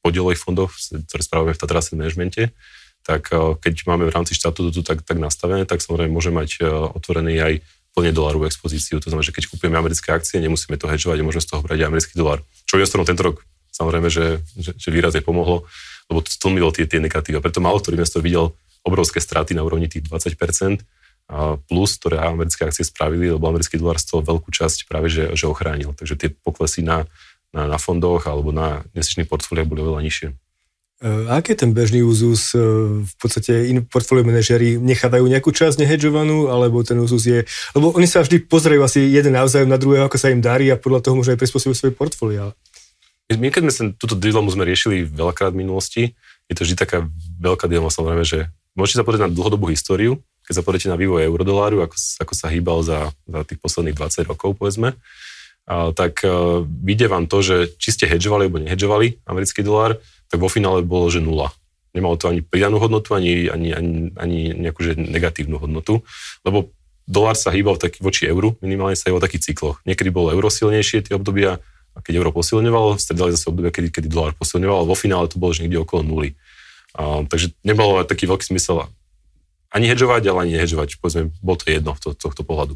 [0.00, 0.72] podielových fondoch,
[1.12, 2.56] ktoré spravujeme v Tatra managemente,
[3.04, 3.28] tak
[3.60, 6.64] keď máme v rámci štátu to tak, tak nastavené, tak samozrejme môže mať
[6.96, 7.54] otvorený aj
[7.92, 9.02] plne dolarovú expozíciu.
[9.02, 11.84] To znamená, že keď kúpime americké akcie, nemusíme to hedžovať a môžeme z toho brať
[11.84, 12.38] aj americký dolar.
[12.64, 13.36] Čo investorom tento rok
[13.74, 15.66] samozrejme, že, že, že výrazne pomohlo,
[16.10, 17.42] lebo to tlmilo tie, tie negatíva.
[17.42, 18.54] Preto málo ktorý investor videl
[18.86, 20.80] obrovské straty na úrovni tých 20%,
[21.70, 25.46] plus, ktoré americké akcie spravili, lebo americký dolar z toho veľkú časť práve že, že
[25.46, 25.94] ochránil.
[25.94, 27.06] Takže tie poklesy na,
[27.54, 30.28] na, na fondoch alebo na investičných portfóliách boli oveľa nižšie.
[31.00, 32.52] Uh, aký je ten bežný úzus?
[32.52, 37.40] Uh, v podstate in portfólio manažery nechávajú nejakú časť nehedžovanú, alebo ten úzus je...
[37.72, 40.76] Lebo oni sa vždy pozerajú asi jeden navzájom na druhého, ako sa im darí a
[40.76, 42.52] podľa toho môžu aj prispôsobiť svoje portfólio.
[43.32, 46.02] My keď sme sa, túto dilemu sme riešili veľakrát v minulosti,
[46.50, 47.06] je to vždy taká
[47.38, 48.38] veľká dilema samozrejme, že
[48.74, 50.18] môžete sa pozrieť na dlhodobú históriu
[50.50, 54.26] keď sa pozrite na vývoj eurodoláru, ako, ako sa hýbal za, za tých posledných 20
[54.26, 54.98] rokov, povedzme,
[55.70, 60.42] a, tak a, vyjde vám to, že či ste hedžovali alebo nehedžovali americký dolár, tak
[60.42, 61.54] vo finále bolo, že nula.
[61.94, 66.02] Nemalo to ani pridanú hodnotu, ani, ani, ani, ani nejakú že negatívnu hodnotu,
[66.42, 66.74] lebo
[67.06, 69.78] dolár sa hýbal taký voči euru, minimálne sa hýbal v takých cykloch.
[69.86, 71.62] Niekedy bolo euro silnejšie tie obdobia,
[71.94, 75.54] a keď euro posilňovalo, stredali zase obdobia, kedy, kedy dolár posilňoval, vo finále to bolo
[75.54, 76.34] že niekde okolo nuly.
[76.98, 78.90] A, takže nebolo taký veľký smysel
[79.70, 80.98] ani hedžovať, ale ani nehedžovať.
[80.98, 82.74] Povedzme, bolo to jedno z to, tohto pohľadu.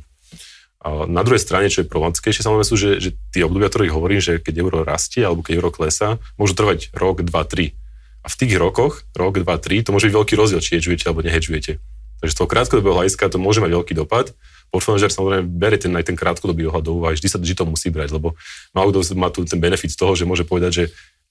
[0.84, 4.20] A na druhej strane, čo je problematickejšie, samozrejme sú, že, že tie obdobia, ktorých hovorím,
[4.20, 7.72] že keď euro rastie alebo keď euro klesá, môžu trvať rok, dva, tri.
[8.20, 11.24] A v tých rokoch, rok, dva, tri, to môže byť veľký rozdiel, či hedžujete alebo
[11.24, 11.80] nehedžujete.
[12.20, 14.36] Takže z toho krátkodobého hľadiska to môže mať veľký dopad.
[14.68, 18.16] Portfólio samozrejme berie ten, aj ten krátkodobý ohľad úvahy, vždy sa vždy to musí brať,
[18.16, 18.36] lebo
[18.76, 20.84] málo kto má tu ten benefit z toho, že môže povedať, že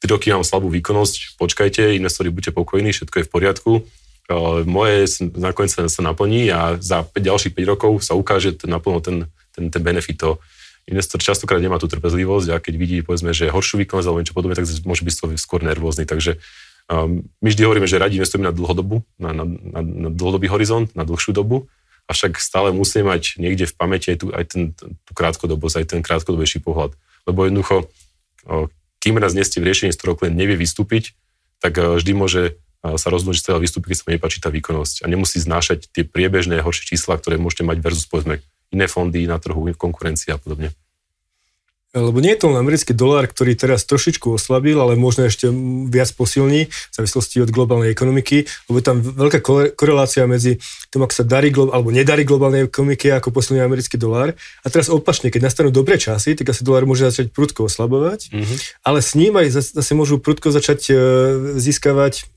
[0.05, 3.71] 3 roky mám slabú výkonnosť, počkajte, investori buďte pokojní, všetko je v poriadku,
[4.63, 9.27] moje nakoniec sa, naplní a za 5, ďalších 5 rokov sa ukáže ten, naplno ten,
[9.51, 10.23] ten, ten benefit.
[10.23, 10.39] To
[10.87, 14.55] investor častokrát nemá tú trpezlivosť a keď vidí, povedzme, že horšiu výkonnosť alebo niečo podobné,
[14.55, 16.07] tak môže byť skôr nervózny.
[16.07, 16.39] Takže
[16.91, 20.91] um, my vždy hovoríme, že radi investujeme na dlhodobu, na, na, na, na dlhodobý horizont,
[20.95, 21.67] na dlhšiu dobu,
[22.07, 25.99] avšak stále musíme mať niekde v pamäti aj, tú, aj ten, tú krátkodobosť, aj ten
[26.03, 26.95] krátkodobejší pohľad.
[27.23, 27.87] Lebo jednoducho,
[28.99, 31.15] kým raz nie ste v riešení, z ktorého klient nevie vystúpiť,
[31.63, 35.05] tak vždy môže sa rozhodnúť, že teda vystúpi, keď sa mu nepáči tá výkonnosť a
[35.07, 38.43] nemusí znášať tie priebežné horšie čísla, ktoré môžete mať versus povedzme
[38.75, 40.75] iné fondy na trhu, konkurencia a podobne.
[41.93, 45.45] Lebo nie je to len americký dolár, ktorý teraz trošičku oslabil, ale možno ešte
[45.93, 49.45] viac posilní v závislosti od globálnej ekonomiky, lebo je tam veľká
[49.77, 50.57] korelácia medzi
[50.89, 54.33] tým, ako sa darí alebo nedarí globálnej ekonomike, ako posilní americký dolár.
[54.65, 58.57] A teraz opačne, keď nastanú dobré časy, tak asi dolár môže začať prudko oslabovať, mm-hmm.
[58.81, 60.93] ale s ním aj zase môžu prudko začať e,
[61.61, 62.32] získavať E,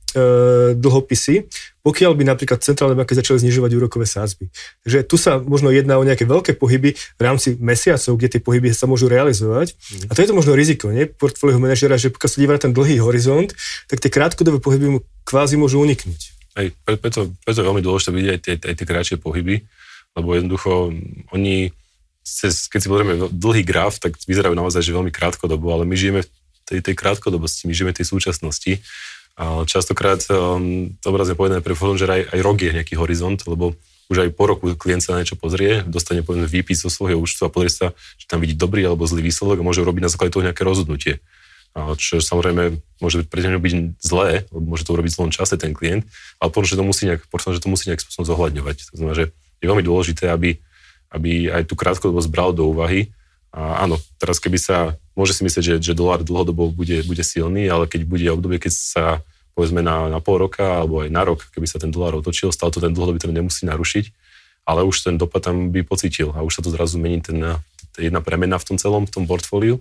[0.77, 1.45] dlhopisy,
[1.85, 4.49] pokiaľ by napríklad centrálne banky začali znižovať úrokové sádzby.
[4.83, 8.73] Takže tu sa možno jedná o nejaké veľké pohyby v rámci mesiacov, kde tie pohyby
[8.73, 9.77] sa môžu realizovať.
[9.77, 10.11] Mm.
[10.11, 11.07] A to je to možno riziko, nie?
[11.07, 13.53] Portfólio manažera, že pokiaľ sa díva na ten dlhý horizont,
[13.87, 14.99] tak tie krátkodobé pohyby mu
[15.29, 16.35] kvázi môžu uniknúť.
[16.57, 19.61] Hej, preto, preto je veľmi dôležité vidieť aj tie, aj tie kratšie pohyby,
[20.17, 20.97] lebo jednoducho
[21.37, 21.69] oni,
[22.25, 26.25] cez, keď si pozrieme dlhý graf, tak vyzerajú naozaj, že veľmi krátkodobo, ale my žijeme
[26.25, 26.29] v
[26.65, 28.73] tej, tej krátkodobosti, my žijeme v tej súčasnosti
[29.69, 33.77] častokrát, um, to obrazne povedané pre že aj, aj rok je nejaký horizont, lebo
[34.09, 37.43] už aj po roku klient sa na niečo pozrie, dostane povedzme výpis zo svojho účtu
[37.45, 40.33] a pozrie sa, či tam vidí dobrý alebo zlý výsledok a môže robiť na základe
[40.33, 41.19] toho nejaké rozhodnutie.
[41.77, 45.61] A čo samozrejme môže pre neho byť zlé, lebo môže to urobiť v zlom čase
[45.61, 46.09] ten klient,
[46.41, 48.77] ale potom, že to musí nejak, potom, že to musí nejak spôsobom zohľadňovať.
[48.89, 49.27] To znamená, že
[49.61, 50.57] je veľmi dôležité, aby,
[51.13, 53.13] aby aj tú krátkodobosť bral do úvahy.
[53.53, 57.67] A áno, teraz keby sa môže si myslieť, že, že dolár dlhodobo bude, bude silný,
[57.67, 59.05] ale keď bude obdobie, keď sa
[59.57, 62.69] povedzme na, na pol roka alebo aj na rok, keby sa ten dolár otočil, stále
[62.69, 64.13] to ten dlhodobý trend nemusí narušiť,
[64.69, 67.41] ale už ten dopad tam by pocítil a už sa to zrazu mení ten,
[67.97, 69.81] jedna premena v tom celom, v tom portfóliu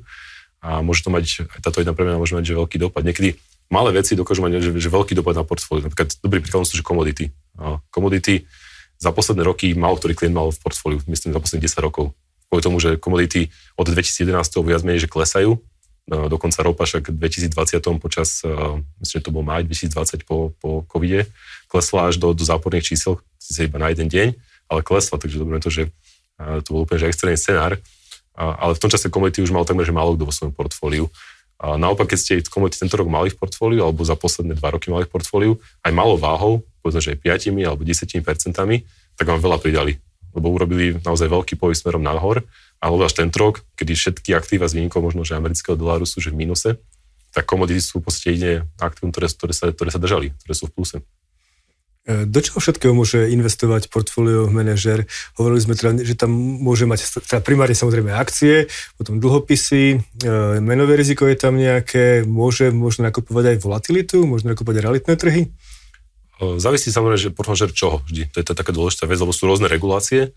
[0.63, 3.03] a môže to mať, aj táto jedna premena môže mať že veľký dopad.
[3.03, 3.35] Niekedy
[3.67, 5.91] malé veci dokážu mať že, že veľký dopad na portfólio.
[5.91, 7.35] Napríklad dobrý príklad sú, že komodity.
[7.91, 8.47] Komodity
[8.95, 12.15] za posledné roky málo ktorý klient mal v portfóliu, myslím za posledných 10 rokov.
[12.55, 14.31] Kvôli tomu, že komodity od 2011
[14.63, 15.59] viac menej, že klesajú,
[16.07, 18.47] dokonca ropa však v 2020 počas,
[19.03, 21.27] myslím, že to bol maj 2020 po, po covide,
[21.67, 24.39] klesla až do, do záporných čísel, síce iba na jeden deň,
[24.71, 25.91] ale klesla, takže dobré to, že
[26.63, 27.75] to bol úplne že extrémny scenár.
[28.39, 31.11] Ale v tom čase komodity už mal takmer, že málo kto vo svojom portfóliu.
[31.59, 34.87] A naopak, keď ste komodity tento rok mali v portfóliu, alebo za posledné dva roky
[34.95, 38.87] mali v portfóliu, aj malo váhou, povedzme, že aj 5 alebo 10 percentami,
[39.19, 39.99] tak vám veľa pridali.
[40.35, 42.43] Lebo urobili naozaj veľký pohyb smerom nahor,
[42.83, 46.29] alebo až tento rok, kedy všetky aktíva s výnimkou možno, že amerického doláru sú že
[46.29, 46.75] v mínuse,
[47.35, 50.73] tak komodity sú podstate jedine aktívum, ktoré, ktoré, sa, ktoré sa držali, ktoré sú v
[50.75, 50.97] pluse.
[52.05, 55.09] E, do čoho všetkého môže investovať portfólio manažer?
[55.35, 60.29] Hovorili sme teda, že tam môže mať teda primárne samozrejme akcie, potom dlhopisy, e,
[60.61, 65.49] menové riziko je tam nejaké, môže možno nakupovať aj volatilitu, môže nakupovať realitné trhy?
[66.39, 68.31] Závisí samozrejme, že portfólio čoho vždy.
[68.35, 70.35] To je to taká dôležitá vec, lebo sú rôzne regulácie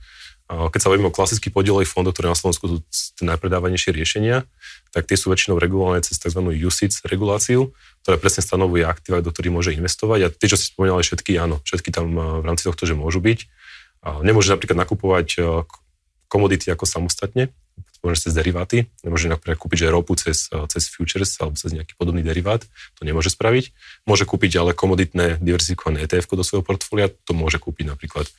[0.48, 4.48] keď sa bavíme o klasických podielových fondoch, ktoré na Slovensku sú tie najpredávanejšie riešenia,
[4.96, 6.40] tak tie sú väčšinou regulované cez tzv.
[6.40, 10.18] USIC reguláciu, ktorá presne stanovuje aktíva, do ktorých môže investovať.
[10.24, 13.44] A tie, čo si spomínali, všetky áno, všetky tam v rámci tohto, že môžu byť.
[14.24, 15.36] Nemôže napríklad nakupovať
[16.32, 17.52] komodity ako samostatne,
[18.04, 22.22] môže cez deriváty, nemôže napríklad kúpiť že ropu cez, cez futures alebo cez nejaký podobný
[22.22, 22.62] derivát,
[22.94, 23.74] to nemôže spraviť.
[24.06, 28.30] Môže kúpiť ale komoditné diversifikované ETF do svojho portfólia, to môže kúpiť napríklad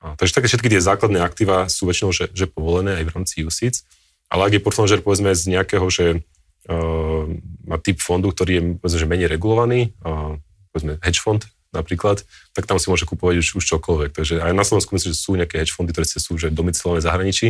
[0.00, 3.84] takže také všetky tie základné aktíva sú väčšinou že, že povolené aj v rámci USIC,
[4.32, 7.24] ale ak je portfólio povedzme z nejakého, že uh,
[7.68, 10.40] má typ fondu, ktorý je povedzme, že menej regulovaný, uh,
[10.72, 14.10] povedzme hedge fond napríklad, tak tam si môže kupovať už, už čokoľvek.
[14.10, 17.06] Takže aj na Slovensku myslím, že sú nejaké hedge fondy, ktoré sú že domicilované v
[17.06, 17.48] zahraničí,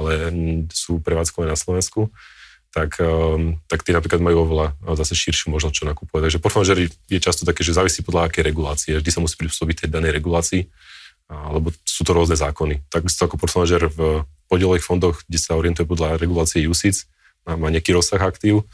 [0.00, 0.32] ale
[0.72, 2.08] sú prevádzkové na Slovensku
[2.70, 3.02] tak,
[3.66, 6.30] tak tí napríklad majú oveľa zase širšiu možnosť čo nakupovať.
[6.30, 8.94] Takže portfólio je často také, že závisí podľa akej regulácie.
[8.94, 10.70] Vždy sa musí prispôsobiť tej danej regulácii
[11.30, 12.82] lebo sú to rôzne zákony.
[12.90, 17.06] Takisto ako portfóliažer v podielových fondoch, kde sa orientuje podľa regulácie USIC,
[17.46, 18.66] má nejaký rozsah aktív,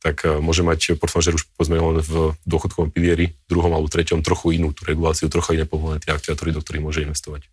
[0.00, 4.56] tak e, môže mať portfóliažer už povedzme len v dôchodkovom pilieri, druhom alebo treťom, trochu
[4.56, 7.50] inú tú reguláciu, trochu iné povolené tie aktivátory, do ktorých môže investovať.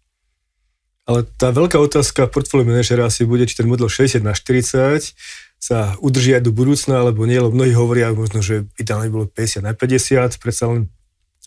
[1.05, 5.13] Ale tá veľká otázka portfólio manažera asi bude, či ten model 60 na 40
[5.61, 9.65] sa udrží aj do budúcna, alebo nie, lebo mnohí hovoria možno, že ideálne bolo 50
[9.65, 10.89] na 50, predsa len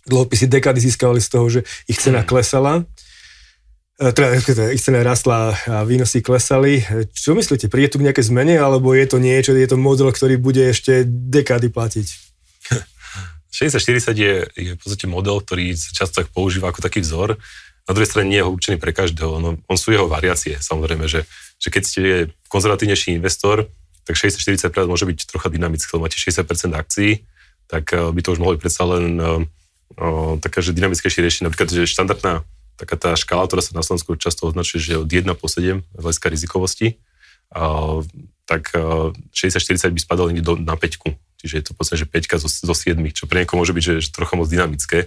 [0.07, 2.87] dlhopisy dekady získavali z toho, že ich cena klesala
[3.99, 6.79] E, teda, teda ich cena rastla a výnosy klesali.
[6.79, 10.15] E, čo myslíte, príde tu k nejaké zmene, alebo je to niečo, je to model,
[10.15, 12.07] ktorý bude ešte dekády platiť?
[13.59, 17.43] 60-40 je, je v podstate model, ktorý sa často tak používa ako taký vzor.
[17.89, 19.41] Na druhej strane nie je určený pre každého.
[19.41, 21.25] No, on sú jeho variácie, samozrejme, že,
[21.57, 22.03] že keď ste
[22.53, 23.65] konzervatívnejší investor,
[24.05, 27.25] tak 60-40 môže byť trocha dynamické, lebo máte 60% akcií,
[27.69, 29.45] tak e, by to už mohlo byť predsa len uh,
[30.01, 31.53] uh, taká, že dynamickejšie riešenie.
[31.53, 32.41] Napríklad, že štandardná
[32.81, 36.27] taká tá škála, ktorá sa na Slovensku často označuje, že od 1 po 7 hľadiska
[36.31, 36.97] rizikovosti,
[37.51, 38.01] a,
[38.47, 38.71] tak
[39.35, 41.28] 60-40 by spadalo do, na 5.
[41.39, 43.95] Čiže je to podstate, že 5 zo, zo 7, čo pre niekoho môže byť že,
[44.03, 45.07] že trocha moc dynamické.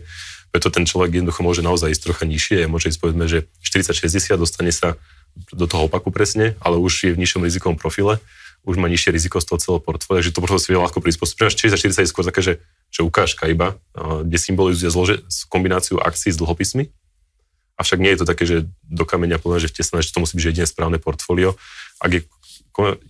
[0.51, 4.71] Preto ten človek jednoducho môže naozaj ísť trocha nižšie, môže ísť povedzme, že 40-60 dostane
[4.71, 4.95] sa
[5.51, 8.19] do toho opaku presne, ale už je v nižšom rizikovom profile,
[8.67, 11.55] už má nižšie riziko z toho celého portfólia, takže to portfólio si vie ľahko prispôsobiť.
[11.71, 12.53] 40-40 je skôr také, že,
[12.91, 15.15] že ukážka iba, kde symbolizuje zlože,
[15.47, 16.91] kombináciu akcií s dlhopismi,
[17.81, 20.43] Avšak nie je to také, že do kameňa plné, že vtesnané, že to musí byť
[20.45, 21.57] že jediné správne portfólio.
[21.97, 22.21] Ak je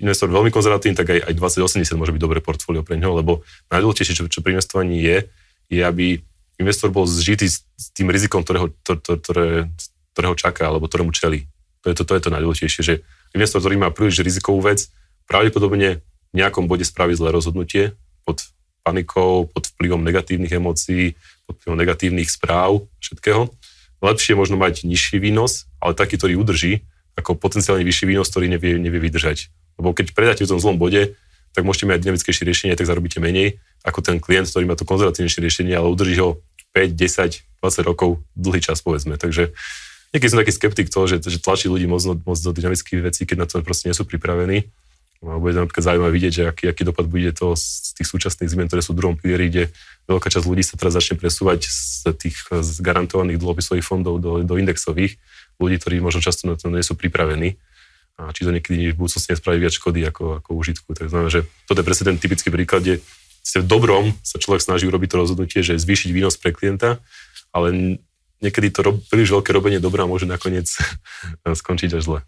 [0.01, 4.17] investor veľmi konzervatívny, tak aj, aj 2080 môže byť dobré portfólio pre neho, lebo najdôležitejšie,
[4.17, 5.17] čo, čo pri investovaní je,
[5.69, 6.19] je, aby
[6.57, 9.69] investor bol zžitý s, s tým rizikom, ktorého, to, to, ktoré,
[10.13, 11.45] ktorého čaká, alebo ktorému čeli.
[11.85, 12.95] To je to, to je to najdôležitejšie, že
[13.33, 14.89] investor, ktorý má príliš rizikovú vec,
[15.25, 18.41] pravdepodobne v nejakom bode spraví zlé rozhodnutie pod
[18.81, 21.13] panikou, pod vplyvom negatívnych emócií,
[21.45, 23.49] pod vplyvom negatívnych správ, všetkého
[24.01, 26.81] lepšie možno mať nižší výnos, ale taký, ktorý udrží,
[27.21, 29.53] ako potenciálne vyšší výnos, ktorý nevie, nevie vydržať.
[29.77, 31.13] Lebo keď predáte v tom zlom bode,
[31.53, 35.41] tak môžete mať dynamickejšie riešenie, tak zarobíte menej ako ten klient, ktorý má to konzervatívnejšie
[35.41, 36.39] riešenie, ale udrží ho
[36.71, 39.17] 5, 10, 20 rokov, dlhý čas povedzme.
[39.19, 39.51] Takže
[40.15, 43.37] niekedy som taký skeptik toho, že, že tlačí ľudí moc, moc do dynamických vecí, keď
[43.43, 44.69] na to proste nie sú pripravení.
[45.21, 48.65] A bude napríklad zaujímavé vidieť, že aký, aký dopad bude to z tých súčasných zmien,
[48.65, 49.63] ktoré sú v druhom pilieri, kde
[50.09, 54.55] veľká časť ľudí sa teraz začne presúvať z tých z garantovaných dlhopisových fondov do, do
[54.57, 55.21] indexových.
[55.61, 57.61] Ľudí, ktorí možno často na to nie sú pripravení.
[58.17, 60.97] A či to niekedy v budúcnosti nespraví viac škody ako, ako užitku.
[60.97, 62.95] Tak znamená, že toto je presne ten typický príklad, kde
[63.41, 67.01] ste v dobrom sa človek snaží urobiť to rozhodnutie, že zvýšiť výnos pre klienta,
[67.49, 67.97] ale
[68.41, 70.69] niekedy to rob, príliš veľké robenie dobrá môže nakoniec
[71.61, 72.19] skončiť až zle.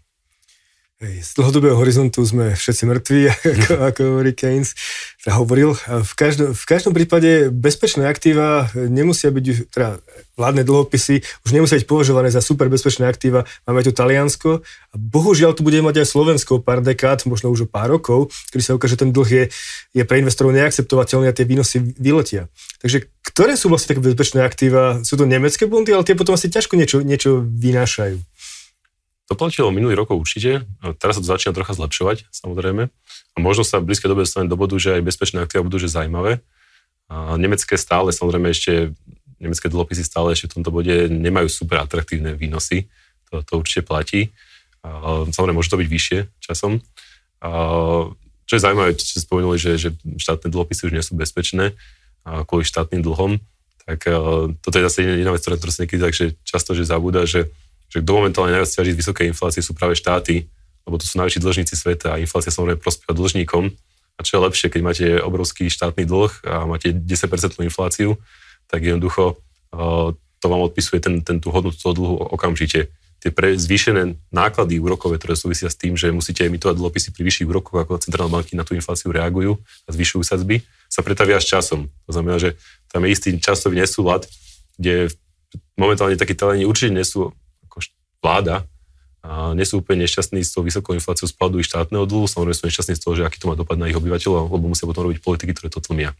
[1.02, 3.20] Z dlhodobého horizontu sme všetci mŕtvi,
[3.58, 4.78] ako, ako hovorí Keynes,
[5.26, 5.74] teda hovoril.
[5.74, 9.98] V každom, v každom prípade bezpečné aktíva nemusia byť, teda
[10.38, 13.42] vládne dlhopisy už nemusia byť považované za super bezpečné aktíva.
[13.66, 17.68] Máme tu Taliansko a bohužiaľ tu bude mať aj Slovensko pár dekád, možno už o
[17.68, 19.44] pár rokov, kedy sa ukáže, že ten dlh je,
[19.98, 22.46] je pre investorov neakceptovateľný a tie výnosy vyletia.
[22.78, 25.02] Takže ktoré sú vlastne také bezpečné aktíva?
[25.02, 28.33] Sú to nemecké bondy, ale tie potom asi ťažko niečo, niečo vynášajú.
[29.34, 30.62] To platilo minulý rokov určite,
[31.02, 32.86] teraz sa to začína trocha zlepšovať, samozrejme.
[32.86, 35.90] A možno sa v blízkej dobe dostane do bodu, že aj bezpečné aktíva budú že
[35.90, 36.38] zaujímavé.
[37.10, 38.94] A nemecké stále, samozrejme ešte,
[39.42, 42.86] nemecké dlhopisy stále ešte v tomto bode nemajú super atraktívne výnosy.
[43.34, 44.30] To, to určite platí.
[44.86, 46.78] A, samozrejme, môže to byť vyššie časom.
[47.42, 47.50] A,
[48.46, 51.74] čo je zaujímavé, čo ste spomenuli, že, že štátne dlhopisy už nie sú bezpečné
[52.22, 53.42] a kvôli štátnym dlhom,
[53.82, 57.26] tak a, toto je zase jedna vec, ktorá sa niekedy tak, že často, že zabúda,
[57.26, 57.50] že
[57.94, 60.50] že kto momentálne najviac ťaží z vysokej inflácie sú práve štáty,
[60.82, 63.70] lebo to sú najväčší dlžníci sveta a inflácia samozrejme prospieva dlžníkom.
[64.14, 68.18] A čo je lepšie, keď máte obrovský štátny dlh a máte 10% infláciu,
[68.66, 69.38] tak jednoducho
[70.38, 72.92] to vám odpisuje ten, ten tú hodnotu toho dlhu okamžite.
[73.18, 77.48] Tie pre, zvýšené náklady úrokové, ktoré súvisia s tým, že musíte emitovať dlhopisy pri vyšších
[77.48, 80.60] úrokoch, ako centrálne banky na tú infláciu reagujú a zvyšujú sadzby,
[80.92, 81.88] sa pretavia s časom.
[82.04, 82.60] To znamená, že
[82.92, 84.28] tam je istý časový nesúlad,
[84.76, 85.08] kde
[85.80, 87.32] momentálne takí taleni určite nie sú
[88.24, 88.64] vláda
[89.24, 92.64] a nie sú úplne nešťastní s tou vysokou infláciou spadu ich štátneho dlhu, samozrejme sú
[92.68, 95.20] nešťastní z toho, že aký to má dopad na ich obyvateľov, lebo musia potom robiť
[95.24, 96.16] politiky, ktoré to tlmia.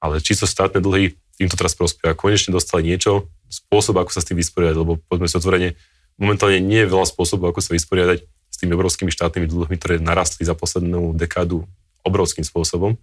[0.00, 2.16] Ale čisto štátne dlhy im to teraz prospieva.
[2.16, 5.68] Konečne dostali niečo, spôsob, ako sa s tým vysporiadať, lebo poďme si otvorene,
[6.16, 10.48] momentálne nie je veľa spôsobov, ako sa vysporiadať s tými obrovskými štátnymi dlhmi, ktoré narastli
[10.48, 11.68] za poslednú dekádu
[12.00, 12.96] obrovským spôsobom.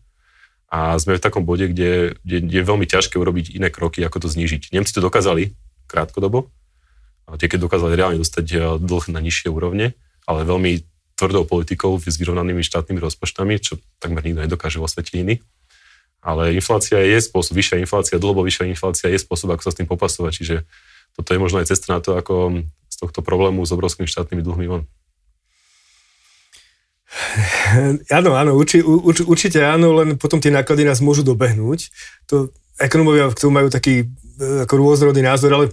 [0.69, 4.27] A sme v takom bode, kde, kde je veľmi ťažké urobiť iné kroky, ako to
[4.29, 4.69] znížiť.
[4.73, 5.53] Nemci to dokázali
[5.89, 6.49] krátkodobo,
[7.35, 9.93] tie keď dokázali reálne dostať eh, dlh na nižšie úrovne,
[10.25, 10.85] ale veľmi
[11.19, 15.43] tvrdou politikou s vyrovnanými štátnymi rozpočtami, čo takmer nikto nedokáže vo svete iný.
[16.23, 19.87] Ale inflácia je spôsob, vyššia inflácia, dlhobo vyššia inflácia je spôsob, ako sa s tým
[19.87, 20.31] popasovať.
[20.35, 20.55] Čiže
[21.15, 24.67] toto je možno aj cesta na to, ako z tohto problému s obrovskými štátnymi dlhmi
[24.67, 24.83] von.
[28.13, 31.89] Áno, áno, urči, urč, určite áno, len potom tie náklady nás môžu dobehnúť.
[32.29, 35.65] To ekonomovia k tomu majú taký eh, ako rôznorodný názor, ale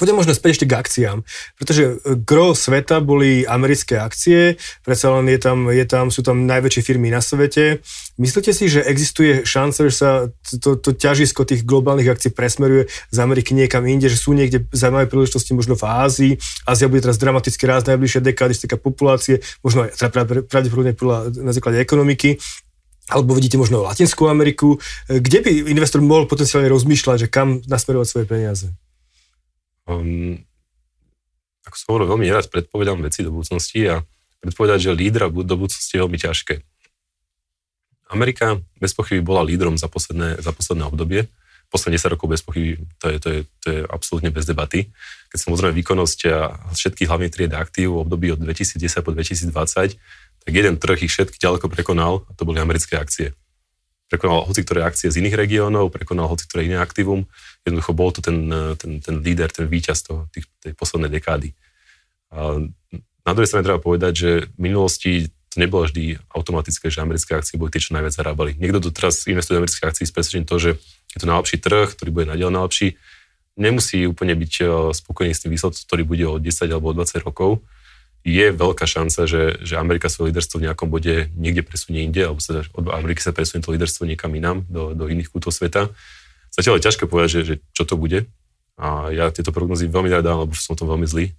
[0.00, 1.18] Poďme možno späť ešte k akciám,
[1.60, 6.48] pretože e, gro sveta boli americké akcie, predsa len je tam, je tam, sú tam
[6.48, 7.84] najväčšie firmy na svete.
[8.16, 10.10] Myslíte si, že existuje šanca, že sa
[10.56, 15.04] to, to ťažisko tých globálnych akcií presmeruje z Ameriky niekam inde, že sú niekde zaujímavé
[15.04, 16.32] príležitosti možno v Ázii.
[16.64, 20.08] Ázia bude teraz dramaticky raz najbližšie dekády, z populácie, možno aj teda
[20.48, 20.96] pravdepodobne
[21.44, 22.40] na základe ekonomiky
[23.10, 24.78] alebo vidíte možno Latinskú Ameriku,
[25.10, 28.70] e, kde by investor mohol potenciálne rozmýšľať, že kam nasmerovať svoje peniaze?
[29.90, 30.38] Um,
[31.66, 34.02] ako som hovoril, veľmi nerad predpovedám veci do budúcnosti a
[34.40, 36.54] predpovedať, že lídra do budúcnosti je veľmi ťažké.
[38.10, 41.30] Amerika bez pochyby bola lídrom za posledné, za posledné obdobie.
[41.70, 44.90] Posledné 10 rokov bez pochyby, to je, to je, to je absolútne bez debaty.
[45.30, 46.18] Keď sa pozrieme výkonnosť
[46.74, 49.94] všetkých hlavných tried aktív v období od 2010 po 2020,
[50.40, 53.30] tak jeden trh ich všetky ďaleko prekonal a to boli americké akcie
[54.10, 57.30] prekonal hoci ktoré akcie z iných regiónov, prekonal hoci ktoré iné aktívum.
[57.62, 61.54] Jednoducho bol to ten, ten, ten líder, ten víťaz toho, tých, tej poslednej dekády.
[62.34, 62.66] A
[63.22, 67.58] na druhej strane treba povedať, že v minulosti to nebolo vždy automatické, že americké akcie
[67.58, 68.54] boli tie, čo najviac zarábali.
[68.58, 70.70] Niekto tu teraz investuje do amerických akcií s presvedčením to, že
[71.10, 72.94] je to najlepší trh, ktorý bude nadiaľ najlepší.
[73.58, 77.26] Nemusí úplne byť eh, spokojný s tým výsledkom, ktorý bude o 10 alebo o 20
[77.26, 77.66] rokov
[78.20, 82.40] je veľká šanca, že, že Amerika svoje líderstvo v nejakom bode niekde presunie inde, alebo
[82.40, 85.88] sa, od Ameriky sa presunie to líderstvo niekam inám, do, do iných kútov sveta.
[86.52, 88.28] Zatiaľ je ťažké povedať, že, že čo to bude.
[88.76, 91.32] A ja tieto prognozy veľmi rád dám, lebo som to veľmi zlý.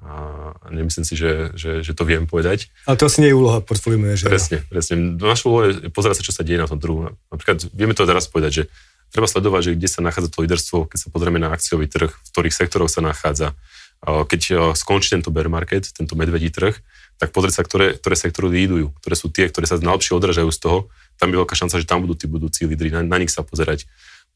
[0.00, 2.70] A nemyslím si, že, že, že to viem povedať.
[2.86, 4.32] Ale to asi nie je úloha portfólio manažera.
[4.32, 5.18] Presne, presne.
[5.18, 7.10] Naša úloha je pozerať sa, čo sa deje na tom trhu.
[7.28, 8.62] Napríklad vieme to teraz povedať, že
[9.10, 12.28] treba sledovať, že kde sa nachádza to líderstvo, keď sa pozrieme na akciový trh, v
[12.32, 13.58] ktorých sektoroch sa nachádza,
[14.00, 16.72] keď skončí tento bear market, tento medvedí trh,
[17.20, 20.58] tak pozrieť sa, ktoré, ktoré sektory lídujú, ktoré sú tie, ktoré sa najlepšie odražajú z
[20.60, 20.78] toho,
[21.20, 23.84] tam je veľká šanca, že tam budú tí budúci lídry, na, na nich sa pozerať.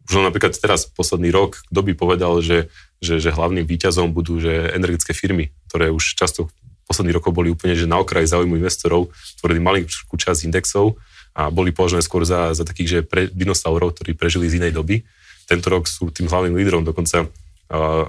[0.05, 2.68] Už napríklad teraz, posledný rok, kto by povedal, že,
[3.00, 6.53] že, že hlavným výťazom budú že energetické firmy, ktoré už často
[6.85, 9.09] posledných rokov boli úplne že na okraji záujmu investorov,
[9.40, 11.00] tvorili malý časť indexov
[11.33, 15.00] a boli považované skôr za, za takých, že pre, dinosaurov, ktorí prežili z inej doby.
[15.48, 18.05] Tento rok sú tým hlavným lídrom, dokonca uh,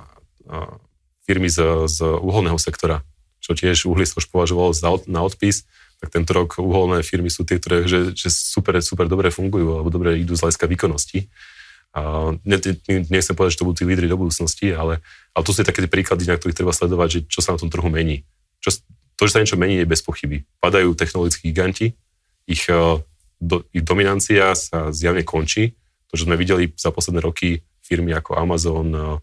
[0.52, 0.74] uh,
[1.26, 3.01] firmy z, z uholného sektora,
[3.41, 5.65] čo tiež uhlistvo už považovalo za, na odpis,
[5.99, 9.89] tak tento rok uholné firmy sú tie, ktoré že, že super, super dobre fungujú alebo
[9.89, 11.32] dobre idú z hľadiska výkonnosti.
[11.95, 14.99] A ne, ne, nechcem povedať, že to budú tí lídry do budúcnosti, ale,
[15.32, 17.71] ale to sú také tie príklady, na ktorých treba sledovať, že čo sa na tom
[17.71, 18.28] trhu mení.
[18.59, 18.84] Čo,
[19.15, 20.43] to, že sa niečo mení, je bez pochyby.
[20.59, 21.95] Padajú technologickí giganti,
[22.45, 22.99] ich, eh,
[23.39, 25.73] do, ich dominancia sa zjavne končí.
[26.11, 29.17] To, že sme videli za posledné roky firmy ako Amazon, eh,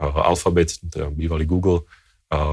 [0.00, 1.84] Alphabet, teda bývalý Google,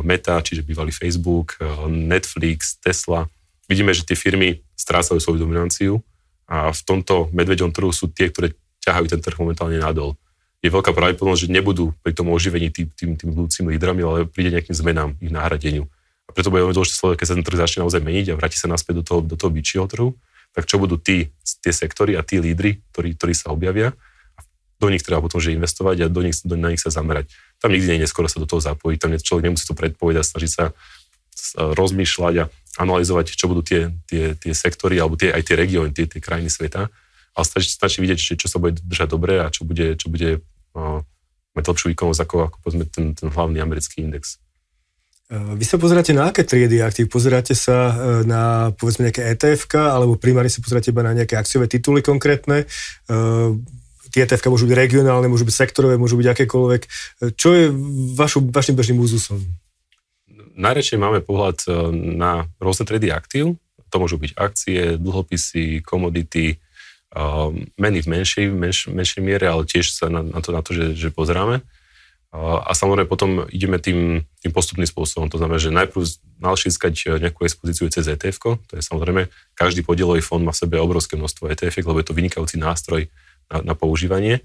[0.05, 3.27] Meta, čiže bývalý Facebook, Netflix, Tesla.
[3.67, 5.99] Vidíme, že tie firmy strácajú svoju dominanciu
[6.45, 10.13] a v tomto medveďom trhu sú tie, ktoré ťahajú ten trh momentálne nadol.
[10.63, 14.51] Je veľká pravdepodobnosť, že nebudú pri tom oživení tým, tým, tým budúcimi lídrami, ale príde
[14.55, 15.87] nejakým zmenám, ich nahradeniu.
[16.27, 18.55] A preto bude veľmi dôležité sledovať, keď sa ten trh začne naozaj meniť a vráti
[18.55, 19.51] sa naspäť do toho, do toho
[19.91, 20.15] trhu,
[20.55, 21.33] tak čo budú tí,
[21.65, 23.91] tie sektory a tí lídry, ktorí, ktorí sa objavia,
[24.83, 27.31] do nich treba potom že investovať a do nich, do, na nich sa zamerať.
[27.63, 30.51] Tam nikdy nie je neskoro sa do toho zapojiť, tam človek nemusí to predpovedať, snažiť
[30.51, 30.75] sa
[31.55, 32.45] rozmýšľať a
[32.83, 36.49] analyzovať, čo budú tie, tie, tie sektory alebo tie, aj tie regióny, tie, tie krajiny
[36.49, 36.89] sveta.
[37.33, 40.41] Ale stačí, stačí vidieť, čo, čo sa bude držať dobre a čo bude, čo bude
[40.77, 40.99] uh,
[41.53, 44.41] mať lepšiu výkonnosť ako, ako povedzme ten, ten hlavný americký index.
[45.29, 47.09] Eh, vy sa pozeráte na aké triedy aktív?
[47.09, 47.93] Pozeráte sa
[48.25, 52.65] na povedzme nejaké etf alebo primárne sa pozeráte iba na nejaké akciové tituly konkrétne?
[54.13, 56.81] Tie etf môžu byť regionálne, môžu byť sektorové, môžu byť akékoľvek.
[57.33, 57.65] Čo je
[58.13, 59.41] vašu, vašim bežným úzusom?
[60.53, 61.65] Najradšej máme pohľad
[61.97, 63.57] na rôzne triedy aktív.
[63.89, 66.61] To môžu byť akcie, dlhopisy, komodity,
[67.77, 70.93] meny v menšej, menš, menšej miere, ale tiež sa na, na to, na to že,
[70.93, 71.61] že pozeráme.
[72.33, 75.29] A samozrejme potom ideme tým, tým postupným spôsobom.
[75.29, 80.41] To znamená, že najprv e, nejakú expozíciu cez ETF, to je samozrejme, každý podielový fond
[80.41, 83.05] má v sebe obrovské množstvo ETF, lebo je to vynikajúci nástroj
[83.53, 84.41] na, na používanie.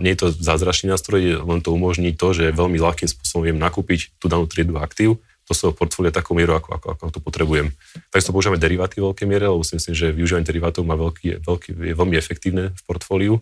[0.00, 4.16] Nie je to zázračný nástroj, len to umožní to, že veľmi ľahkým spôsobom viem nakúpiť
[4.20, 7.72] tú danú triedu aktív, to svojho portfólia takú mieru, ako, ako, ako to potrebujem.
[8.12, 11.68] Takisto používame deriváty v veľkej miere, lebo si myslím, že využívanie derivátov má veľký, veľký,
[11.72, 13.40] je veľmi efektívne v portfóliu.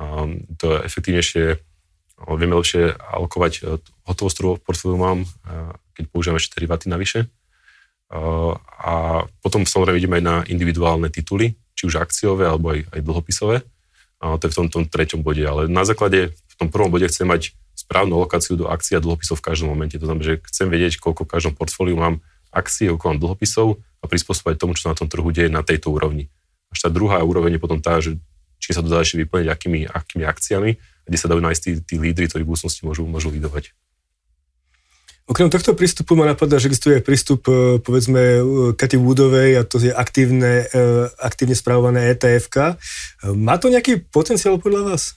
[0.00, 0.28] A
[0.60, 1.60] to je efektívnejšie
[2.28, 5.26] vieme lepšie alokovať e, hotovosť, ktorú v portfóliu mám, e,
[5.96, 7.24] keď používame ešte deriváty navyše.
[7.24, 7.28] E,
[8.84, 13.56] a potom samozrejme ideme aj na individuálne tituly, či už akciové alebo aj, aj dlhopisové.
[14.20, 15.40] To je v tom, tom treťom bode.
[15.40, 19.40] Ale na základe, v tom prvom bode chcem mať správnu lokáciu do akcií a dlhopisov
[19.40, 19.96] v každom momente.
[19.96, 22.20] To znamená, že chcem vedieť, koľko v každom portfóliu mám
[22.52, 26.28] akcie, koľko mám dlhopisov a prispôsobať tomu, čo na tom trhu deje na tejto úrovni.
[26.68, 28.20] Až tá druhá úroveň je potom tá, že
[28.60, 30.70] či sa to dá ešte vyplniť akými, akými akciami
[31.10, 33.74] kde sa dajú nájsť tí, tí lídry, ktorí v budúcnosti môžu, môžu lídovať.
[35.30, 38.42] Okrem tohto prístupu ma napadá, že existuje prístup e, povedzme
[38.74, 42.50] Katy Woodovej a to je aktívne, e, aktívne správované etf.
[43.22, 45.14] Má to nejaký potenciál podľa vás?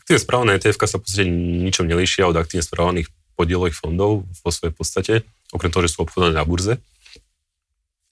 [0.00, 4.72] Aktívne správané etf sa v podstate ničom nelíšia od aktívne správaných podielových fondov vo svojej
[4.72, 5.14] podstate,
[5.52, 6.80] okrem toho, že sú obchodované na burze.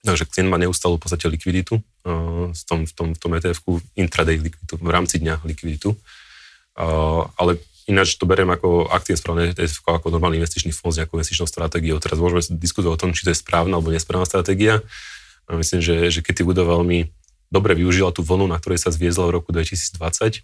[0.05, 1.79] Takže klient má neustále v podstate likviditu
[2.53, 5.95] v tom, v tom, v tom ETF-ku, intraday likviditu, v rámci dňa likviditu
[7.37, 11.47] ale ináč to beriem ako aktívne správne ETF, ako normálny investičný fond s nejakou investičnou
[11.47, 11.99] stratégiou.
[11.99, 14.79] Teraz môžeme diskutovať o tom, či to je správna alebo nesprávna stratégia.
[15.47, 17.11] A myslím, že, že keď Wood veľmi
[17.51, 20.41] dobre využila tú vlnu, na ktorej sa zviezla v roku 2020,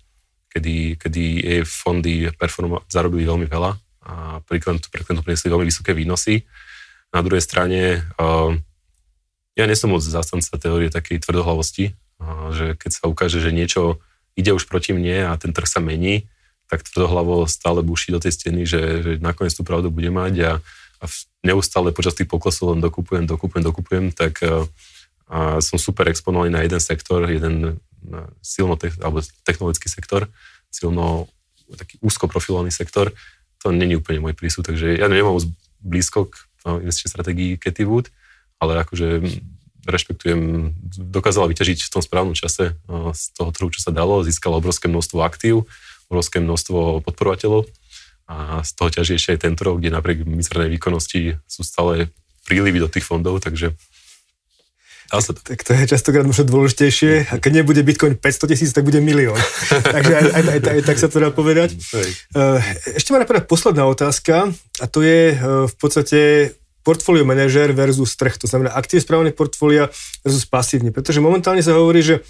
[0.51, 3.71] kedy, kedy jej fondy performa, zarobili veľmi veľa
[4.05, 6.43] a klientu, pre klientu priniesli veľmi vysoké výnosy.
[7.09, 8.53] Na druhej strane, uh,
[9.57, 14.01] ja nesom moc zastanca teórie takej tvrdohlavosti, uh, že keď sa ukáže, že niečo
[14.37, 16.29] ide už proti mne a ten trh sa mení,
[16.70, 20.51] tak tvrdohlavo stále buší do tej steny, že, že nakoniec tú pravdu bude mať a,
[21.01, 21.05] a
[21.41, 24.70] neustále počas tých poklesov len dokupujem, dokupujem, dokupujem, tak a,
[25.26, 27.82] a som super exponovaný na jeden sektor, jeden
[28.45, 30.30] silno te, alebo technologický sektor,
[30.70, 31.28] silno
[31.74, 33.11] taký úzko profilovaný sektor.
[33.65, 35.41] To není úplne môj prísud, takže ja nemám
[35.82, 38.13] blízko k investičnej stratégii Katy Wood,
[38.61, 39.26] ale akože
[39.88, 40.72] rešpektujem,
[41.09, 44.91] dokázala vyťažiť v tom správnom čase eh, z toho trhu, čo sa dalo, získala obrovské
[44.91, 45.65] množstvo aktív,
[46.10, 47.70] obrovské množstvo podporovateľov
[48.30, 52.14] a z toho ťaží ešte aj ten trh, kde napriek mizernej výkonnosti sú stále
[52.45, 53.74] prílivy do tých fondov, takže
[55.10, 55.41] sa to.
[55.41, 57.34] Tak to je častokrát možno dôležitejšie.
[57.34, 59.34] A keď nebude Bitcoin 500 tisíc, tak bude milión.
[59.97, 61.74] Takže aj, aj, aj, aj tak sa to dá povedať.
[61.74, 62.62] Eh,
[62.93, 66.53] ešte ma napadá posledná otázka a to je eh, v podstate
[66.86, 69.91] portfólio manažer versus trh, to znamená aktív správne portfólia
[70.22, 72.22] versus pasívne, pretože momentálne sa hovorí, že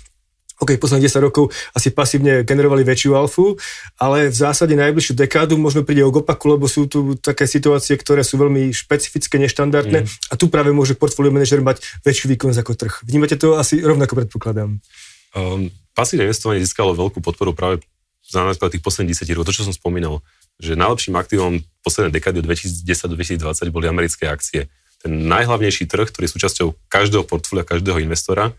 [0.60, 3.56] OK, posledných 10 rokov asi pasívne generovali väčšiu alfu,
[3.96, 8.28] ale v zásade najbližšiu dekádu možno príde o opaku, lebo sú tu také situácie, ktoré
[8.28, 10.08] sú veľmi špecifické, neštandardné mm.
[10.30, 12.94] a tu práve môže portfólio manažer mať väčšiu výkonnosť ako trh.
[13.08, 14.84] Vnímate to asi rovnako predpokladám.
[15.32, 17.80] Um, pasívne investovanie získalo veľkú podporu práve
[18.28, 20.20] za náklad tých posledných 10 rokov, to, čo som spomínal
[20.60, 24.68] že najlepším aktívom poslednej dekády od 2010 do 2020 boli americké akcie.
[25.00, 28.52] Ten najhlavnejší trh, ktorý je súčasťou každého portfólia, každého investora,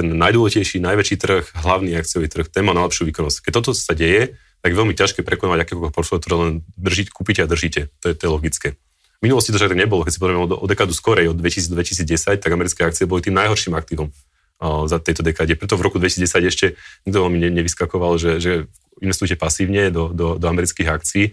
[0.00, 3.44] ten najdôležitejší, najväčší trh, hlavný akciový trh, ten má najlepšiu výkonnosť.
[3.44, 7.44] Keď toto sa deje, tak je veľmi ťažké prekonať akékoľvek portfólio, ktoré len držiť, kúpite
[7.44, 7.92] a držíte.
[8.00, 8.68] To je, to je logické.
[9.20, 10.08] V minulosti to však nebolo.
[10.08, 13.36] Keď si pozrieme o, dekádu skorej, od 2000 do 2010, tak americké akcie boli tým
[13.36, 14.08] najhorším aktívom
[14.60, 15.56] za tejto dekáde.
[15.56, 16.66] Preto v roku 2010 ešte
[17.08, 18.52] nikto veľmi nevyskakoval, že, že
[19.00, 21.24] investujte pasívne do, do, do amerických akcií,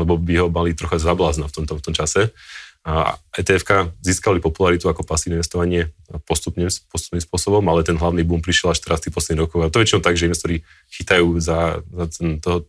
[0.00, 2.32] lebo by ho mali trocha zablázna v v tom čase.
[2.80, 3.60] A etf
[4.00, 5.92] získali popularitu ako pasívne investovanie
[6.24, 9.60] postupným, postupným spôsobom, ale ten hlavný boom prišiel až teraz v tých posledných rokoch.
[9.60, 10.56] A to je väčšinou tak, že investori
[10.88, 12.64] chytajú za, za, ten, to,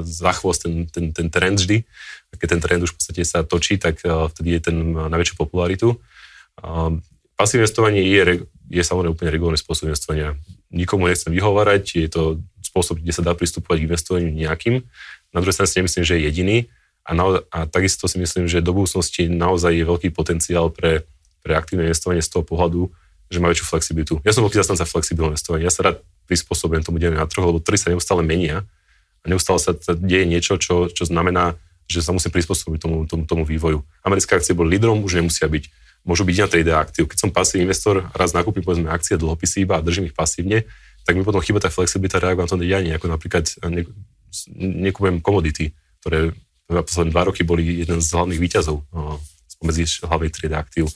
[0.00, 1.84] za chvost ten, ten, ten trend vždy.
[2.32, 6.00] A keď ten trend už v podstate sa točí, tak vtedy je ten na popularitu.
[7.36, 10.40] Pasívne investovanie je, je samozrejme úplne regulárny spôsob investovania.
[10.72, 12.22] Nikomu nechcem vyhovárať, je to
[12.64, 14.80] spôsob, kde sa dá pristupovať k investovaniu nejakým.
[15.36, 16.58] Na druhej strane si nemyslím, že je jediný
[17.04, 21.04] a, na, a takisto si myslím, že do budúcnosti naozaj je veľký potenciál pre,
[21.44, 22.88] pre aktívne investovanie z toho pohľadu,
[23.28, 24.14] že má väčšiu flexibilitu.
[24.24, 25.68] Ja som veľký zastanca flexibilného investovania.
[25.68, 28.64] Ja sa rád prispôsobujem tomu deň na trhu, lebo trhy sa neustále menia
[29.20, 33.42] a neustále sa deje niečo, čo, čo znamená, že sa musím prispôsobiť tomu, tomu, tomu
[33.44, 33.84] vývoju.
[34.00, 35.68] Americké akcie boli lídrom, už nemusia byť.
[36.04, 37.04] Môžu byť na trade aktív.
[37.08, 40.64] Keď som pasívny investor, raz nakúpim povedzme akcie, dlhopisy iba a držím ich pasívne,
[41.04, 43.84] tak mi potom chýba tá flexibilita reagovať na to dianie, ako napríklad ne,
[44.56, 46.32] nekúpim komodity, ktoré
[46.68, 48.80] za posledné dva roky boli jeden z hlavných výťazov
[49.54, 50.86] spomedzi hlavnej triedy aktív.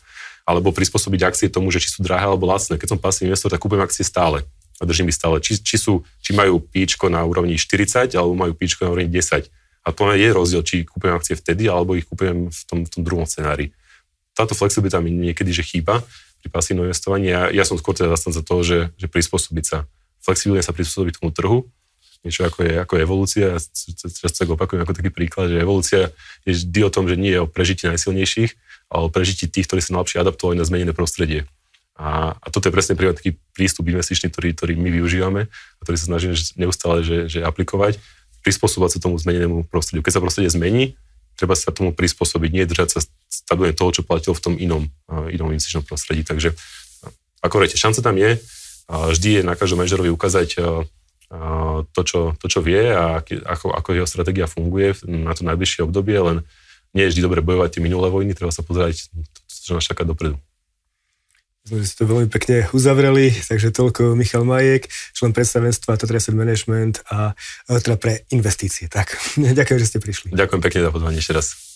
[0.49, 2.81] Alebo prispôsobiť akcie tomu, že či sú drahé alebo lacné.
[2.81, 4.49] Keď som pasívny investor, tak kúpujem akcie stále
[4.79, 5.43] a držím ich stále.
[5.45, 9.45] Či, či, sú, či majú píčko na úrovni 40 alebo majú píčko na úrovni 10.
[9.85, 13.03] A to je rozdiel, či kúpujem akcie vtedy alebo ich kúpujem v tom, v tom
[13.05, 13.77] druhom scenári.
[14.33, 16.01] Táto flexibilita mi niekedy že chýba
[16.41, 17.29] pri pasívnom investovaní.
[17.29, 19.79] Ja, ja som skôr teda zastanca toho, že, že prispôsobiť sa.
[20.23, 21.59] Flexibilne sa prispôsobiť tomu trhu
[22.25, 23.55] niečo ako je, ako evolúcia.
[23.55, 26.11] Ja často tak opakujem ako taký príklad, že evolúcia
[26.43, 28.51] je vždy o tom, že nie je o prežití najsilnejších,
[28.91, 31.47] ale o prežití tých, ktorí sa najlepšie adaptovali na zmenené prostredie.
[31.99, 35.97] A, a toto je presne príklad taký prístup investičný, ktorý, ktorý my využívame a ktorý
[35.99, 37.99] sa snažíme neustále že, že aplikovať,
[38.47, 40.07] prispôsobovať sa tomu zmenenému prostrediu.
[40.07, 40.95] Keď sa prostredie zmení,
[41.35, 44.87] treba sa tomu prispôsobiť, nie držať sa stabilne toho, čo platilo v tom inom,
[45.31, 46.23] inom investičnom prostredí.
[46.23, 46.55] Takže
[47.43, 48.43] ako hovoríte, šanca tam je,
[48.89, 50.59] vždy je na každom manažerovi ukázať
[51.93, 56.17] to, čo, to, čo vie a ako, ako jeho stratégia funguje na to najbližšie obdobie,
[56.17, 56.37] len
[56.97, 59.13] nie je vždy dobre bojovať tie minulé vojny, treba sa pozerať,
[59.45, 60.41] čo nás čaká dopredu.
[61.69, 67.05] Sme si to veľmi pekne uzavreli, takže toľko Michal Majek, člen predstavenstva Tatra Asset Management
[67.13, 67.37] a
[67.69, 68.89] teda pre investície.
[68.89, 69.13] Tak,
[69.61, 70.29] ďakujem, že ste prišli.
[70.33, 71.68] Ďakujem pekne za pozvanie ešte raz.